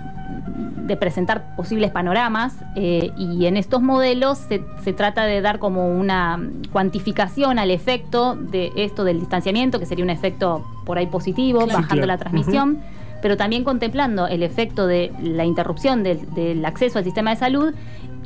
de 0.88 0.96
presentar 0.96 1.56
posibles 1.56 1.91
panoramas 1.91 2.56
eh, 2.75 3.12
y 3.17 3.46
en 3.46 3.58
estos 3.58 3.82
modelos 3.82 4.38
se, 4.38 4.94
trata 4.94 5.25
de 5.25 5.41
dar 5.41 5.60
como 5.60 5.89
una 5.89 6.41
cuantificación 6.72 7.60
al 7.60 7.72
efecto 7.72 8.36
de 8.36 8.72
esto 8.75 9.03
del 9.03 9.20
distanciamiento, 9.20 9.79
que 9.79 9.86
sería 9.86 10.03
un 10.03 10.10
efecto 10.10 10.65
por 10.86 10.98
ahí 10.98 11.08
positivo, 11.08 11.67
bajando 11.67 12.08
la 12.08 12.17
transmisión, 12.17 12.79
pero 13.22 13.36
también 13.36 13.63
contemplando 13.63 14.27
el 14.27 14.44
efecto 14.44 14.88
de 14.88 15.12
la 15.22 15.46
interrupción 15.46 16.03
del 16.03 16.65
acceso 16.65 17.00
al 17.00 17.03
sistema 17.03 17.32
de 17.32 17.36
salud 17.36 17.74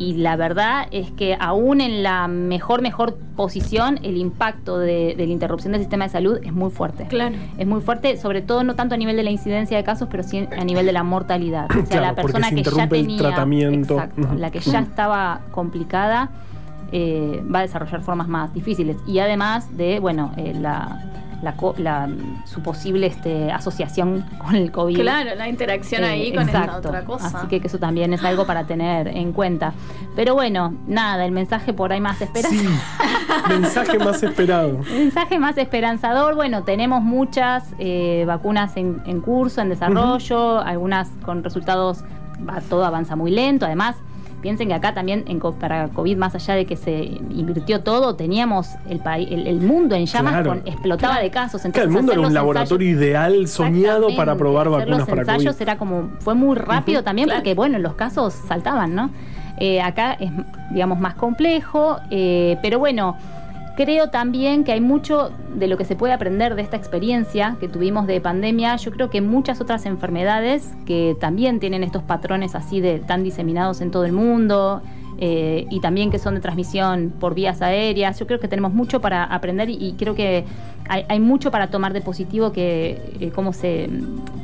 y 0.01 0.13
la 0.15 0.35
verdad 0.35 0.87
es 0.89 1.11
que 1.11 1.37
aún 1.39 1.79
en 1.79 2.01
la 2.01 2.27
mejor, 2.27 2.81
mejor 2.81 3.19
posición, 3.35 3.99
el 4.01 4.17
impacto 4.17 4.79
de, 4.79 5.13
la 5.15 5.23
interrupción 5.25 5.73
del 5.73 5.81
sistema 5.81 6.05
de 6.05 6.09
salud 6.09 6.39
es 6.41 6.51
muy 6.53 6.71
fuerte. 6.71 7.05
Claro. 7.05 7.35
Es 7.59 7.67
muy 7.67 7.81
fuerte, 7.81 8.17
sobre 8.17 8.41
todo 8.41 8.63
no 8.63 8.73
tanto 8.73 8.95
a 8.95 8.97
nivel 8.97 9.15
de 9.15 9.21
la 9.21 9.29
incidencia 9.29 9.77
de 9.77 9.83
casos, 9.83 10.07
pero 10.09 10.23
sí 10.23 10.47
a 10.57 10.63
nivel 10.63 10.87
de 10.87 10.91
la 10.91 11.03
mortalidad. 11.03 11.67
O 11.69 11.85
sea, 11.85 12.01
la 12.01 12.15
persona 12.15 12.49
que 12.49 12.63
ya 12.63 12.89
tenía. 12.89 13.19
tratamiento. 13.19 13.93
Exacto, 13.93 14.27
la 14.35 14.49
que 14.49 14.59
ya 14.59 14.79
estaba 14.79 15.41
complicada. 15.51 16.31
Eh, 16.93 17.41
va 17.53 17.59
a 17.59 17.61
desarrollar 17.61 18.01
formas 18.01 18.27
más 18.27 18.53
difíciles. 18.53 18.97
Y 19.07 19.19
además 19.19 19.77
de, 19.77 19.99
bueno, 19.99 20.33
eh, 20.35 20.53
la, 20.59 20.99
la, 21.41 22.09
su 22.45 22.61
posible 22.61 23.07
este, 23.07 23.51
asociación 23.51 24.25
con 24.37 24.55
el 24.55 24.71
COVID. 24.71 24.99
Claro, 24.99 25.35
la 25.35 25.49
interacción 25.49 26.03
ahí 26.03 26.29
eh, 26.29 26.35
con 26.35 26.47
esta 26.47 26.77
otra 26.77 27.03
cosa. 27.03 27.27
Así 27.27 27.47
que, 27.47 27.61
eso 27.65 27.79
también 27.79 28.13
es 28.13 28.23
algo 28.23 28.45
para 28.45 28.65
tener 28.65 29.07
en 29.07 29.31
cuenta. 29.33 29.73
Pero 30.15 30.33
bueno, 30.33 30.73
nada, 30.87 31.25
el 31.25 31.31
mensaje 31.31 31.73
por 31.73 31.91
ahí 31.91 32.01
más 32.01 32.21
esperanzador. 32.21 32.71
Sí, 32.71 33.59
mensaje 33.59 33.99
más 33.99 34.23
esperado. 34.23 34.79
mensaje 34.91 35.39
más 35.39 35.57
esperanzador. 35.57 36.35
Bueno, 36.35 36.63
tenemos 36.63 37.01
muchas 37.01 37.65
eh, 37.79 38.23
vacunas 38.27 38.77
en, 38.77 39.21
curso, 39.21 39.61
en 39.61 39.69
desarrollo, 39.69 40.59
algunas 40.59 41.09
con 41.23 41.43
resultados, 41.43 42.03
todo 42.69 42.85
avanza 42.85 43.15
muy 43.15 43.31
lento. 43.31 43.65
Además, 43.65 43.95
Piensen 44.41 44.69
que 44.69 44.73
acá 44.73 44.93
también 44.93 45.23
en, 45.27 45.39
para 45.39 45.89
COVID, 45.89 46.17
más 46.17 46.35
allá 46.35 46.55
de 46.55 46.65
que 46.65 46.75
se 46.75 47.03
invirtió 47.03 47.81
todo, 47.81 48.15
teníamos 48.15 48.69
el, 48.89 49.01
el, 49.47 49.61
mundo 49.61 49.95
en 49.95 50.05
llamas 50.05 50.45
con, 50.45 50.59
explotaba 50.65 51.19
de 51.19 51.29
casos. 51.29 51.63
Entonces, 51.63 51.87
el 51.87 51.91
mundo 51.91 52.11
era 52.11 52.21
un 52.21 52.33
laboratorio 52.33 52.89
ideal 52.89 53.47
soñado 53.47 54.07
para 54.15 54.35
probar 54.35 54.69
vacunas 54.69 55.07
para 55.07 55.23
COVID. 55.23 55.27
Los 55.27 55.29
ensayos 55.29 55.61
era 55.61 55.77
como, 55.77 56.09
fue 56.19 56.33
muy 56.33 56.55
rápido 56.57 57.03
también 57.03 57.29
porque, 57.33 57.53
bueno, 57.53 57.77
los 57.79 57.93
casos 57.93 58.33
saltaban, 58.47 58.95
¿no? 58.95 59.11
Eh, 59.57 59.79
acá 59.79 60.13
es, 60.13 60.31
digamos, 60.71 60.99
más 60.99 61.13
complejo, 61.13 61.99
eh, 62.09 62.57
pero 62.63 62.79
bueno, 62.79 63.15
Creo 63.77 64.09
también 64.09 64.63
que 64.63 64.73
hay 64.73 64.81
mucho 64.81 65.31
de 65.55 65.67
lo 65.67 65.77
que 65.77 65.85
se 65.85 65.95
puede 65.95 66.13
aprender 66.13 66.55
de 66.55 66.61
esta 66.61 66.75
experiencia 66.75 67.55
que 67.59 67.69
tuvimos 67.69 68.05
de 68.05 68.19
pandemia. 68.19 68.75
Yo 68.75 68.91
creo 68.91 69.09
que 69.09 69.21
muchas 69.21 69.61
otras 69.61 69.85
enfermedades 69.85 70.73
que 70.85 71.15
también 71.19 71.59
tienen 71.59 71.83
estos 71.83 72.03
patrones 72.03 72.53
así 72.53 72.81
de 72.81 72.99
tan 72.99 73.23
diseminados 73.23 73.79
en 73.79 73.89
todo 73.89 74.03
el 74.03 74.11
mundo 74.11 74.81
eh, 75.17 75.67
y 75.69 75.79
también 75.79 76.11
que 76.11 76.19
son 76.19 76.35
de 76.35 76.41
transmisión 76.41 77.13
por 77.17 77.33
vías 77.33 77.61
aéreas. 77.61 78.19
Yo 78.19 78.27
creo 78.27 78.39
que 78.39 78.49
tenemos 78.49 78.73
mucho 78.73 78.99
para 78.99 79.23
aprender 79.23 79.69
y, 79.69 79.93
creo 79.97 80.15
que 80.15 80.43
hay, 80.89 81.19
mucho 81.21 81.49
para 81.49 81.67
tomar 81.67 81.93
de 81.93 82.01
positivo 82.01 82.51
que 82.51 82.99
eh, 83.21 83.31
cómo 83.33 83.53
se 83.53 83.89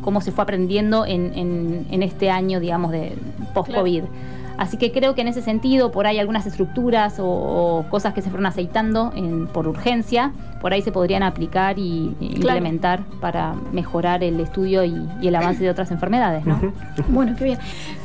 cómo 0.02 0.22
se 0.22 0.32
fue 0.32 0.44
aprendiendo 0.44 1.06
en, 1.06 1.34
en, 1.36 2.04
este 2.04 2.30
año, 2.30 2.62
digamos, 2.62 2.92
de 2.92 3.12
post-COVID. 3.54 4.04
Así 4.58 4.78
que 4.78 4.92
creo 4.92 5.14
que 5.16 5.22
en 5.22 5.28
ese 5.28 5.42
sentido, 5.42 5.92
por 5.92 6.08
ahí 6.08 6.20
algunas 6.20 6.46
estructuras 6.46 7.18
o, 7.20 7.86
cosas 7.90 8.14
que 8.14 8.22
se 8.22 8.30
fueron 8.30 8.46
aceitando 8.48 9.14
por 9.54 9.68
urgencia, 9.68 10.34
por 10.62 10.74
ahí 10.74 10.82
se 10.82 10.92
podrían 10.92 11.24
aplicar 11.24 11.80
y, 11.80 12.16
implementar 12.20 13.04
para 13.20 13.54
mejorar 13.72 14.24
el 14.24 14.40
estudio 14.40 14.84
y, 14.84 15.08
el 15.22 15.36
avance 15.36 15.64
de 15.64 15.70
otras 15.70 15.92
enfermedades, 15.92 16.46
¿no? 16.46 16.74
Bueno, 17.10 17.36
qué 17.38 17.44
bien. 17.44 17.60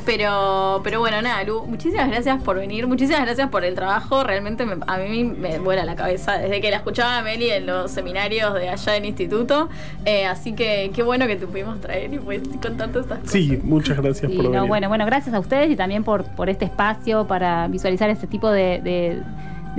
Pero, 0.05 0.81
pero 0.83 0.99
bueno, 0.99 1.21
nada, 1.21 1.43
Lu, 1.43 1.65
muchísimas 1.65 2.09
gracias 2.09 2.41
por 2.43 2.57
venir, 2.57 2.87
muchísimas 2.87 3.21
gracias 3.21 3.49
por 3.49 3.63
el 3.63 3.73
trabajo. 3.75 4.23
Realmente 4.23 4.65
a 4.87 4.97
mí 4.97 5.23
me 5.23 5.59
vuela 5.59 5.85
la 5.85 5.95
cabeza 5.95 6.37
desde 6.37 6.59
que 6.59 6.69
la 6.69 6.77
escuchaba 6.77 7.17
a 7.17 7.21
Meli 7.21 7.49
en 7.49 7.65
los 7.65 7.91
seminarios 7.91 8.53
de 8.53 8.69
allá 8.69 8.97
en 8.97 9.05
instituto. 9.05 9.69
Eh, 10.05 10.25
así 10.25 10.53
que 10.53 10.91
qué 10.93 11.03
bueno 11.03 11.27
que 11.27 11.37
te 11.37 11.47
pudimos 11.47 11.79
traer 11.79 12.13
y 12.13 12.19
pues, 12.19 12.41
contar 12.61 12.89
todas 12.89 13.05
estas 13.05 13.19
cosas. 13.19 13.31
Sí, 13.31 13.59
muchas 13.63 13.97
gracias 13.97 14.31
por 14.31 14.43
venir. 14.43 14.67
Bueno, 14.67 14.89
bueno, 14.89 15.05
gracias 15.05 15.33
a 15.33 15.39
ustedes 15.39 15.71
y 15.71 15.75
también 15.75 16.03
por, 16.03 16.25
por 16.35 16.49
este 16.49 16.65
espacio 16.65 17.25
para 17.25 17.67
visualizar 17.67 18.09
este 18.09 18.27
tipo 18.27 18.49
de 18.49 18.73
de 18.81 19.21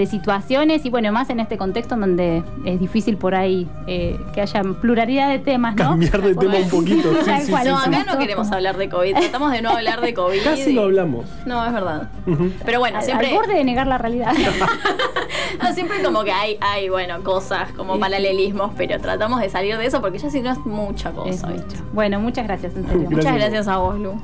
situaciones 0.07 0.85
y 0.85 0.91
bueno, 0.91 1.13
más 1.13 1.31
en 1.31 1.41
este 1.41 1.57
contexto 1.57 1.95
en 1.95 2.01
donde 2.01 2.43
es 2.65 2.81
difícil 2.81 3.17
por 3.17 3.35
ahí 3.35 3.69
eh, 3.87 4.19
que 4.35 4.41
haya 4.41 4.63
pluralidad 4.81 5.31
de 5.31 5.39
temas, 5.39 5.77
¿no? 5.77 5.91
Cambiar 5.91 6.23
de 6.23 6.35
tema 6.35 6.57
un 6.57 6.69
poquito. 6.69 7.13
Sí, 7.25 7.47
sí, 7.47 7.53
no, 7.65 7.79
acá 7.79 8.05
no 8.05 8.19
queremos 8.19 8.51
hablar 8.53 8.77
de 8.77 8.89
COVID, 8.89 9.15
tratamos 9.17 9.53
de 9.53 9.63
no 9.63 9.71
hablar 9.71 10.01
de 10.01 10.13
COVID. 10.15 10.43
Casi 10.43 10.75
no 10.75 10.83
hablamos. 10.83 11.27
No, 11.47 11.65
es 11.65 11.73
verdad. 11.73 12.11
Pero 12.65 12.81
bueno, 12.81 13.01
siempre... 13.03 13.29
Al 13.29 13.35
borde 13.35 13.55
de 13.55 13.65
negar 13.65 13.87
la 13.87 13.99
realidad. 13.99 14.33
no, 15.63 15.73
siempre 15.73 16.03
como 16.03 16.23
que 16.25 16.33
hay, 16.33 16.59
hay, 16.61 16.89
bueno, 16.89 17.23
cosas 17.23 17.73
como 17.73 17.99
paralelismos, 17.99 18.73
pero 18.77 19.01
tratamos 19.01 19.41
de 19.41 19.49
salir 19.49 19.79
de 19.79 19.87
eso 19.87 20.01
porque 20.01 20.19
ya 20.19 20.31
si 20.31 20.41
no 20.41 20.53
es 20.53 20.59
mucha 20.67 21.13
cosa. 21.13 21.49
Bueno, 21.93 22.21
muchas 22.21 22.47
gracias, 22.47 22.77
en 22.77 22.87
serio. 22.87 23.11
Muchas 23.11 23.35
gracias 23.35 23.69
a 23.69 23.79
vos, 23.79 23.99
Lu. 23.99 24.21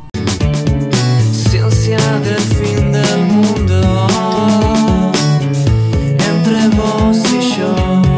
Ciencia 1.32 1.98
del 2.20 2.38
fin 2.38 2.92
del 2.92 3.20
mundo. 3.26 4.89
entre 6.40 6.68
vos 6.70 7.18
y 7.34 7.58
yo. 7.58 8.00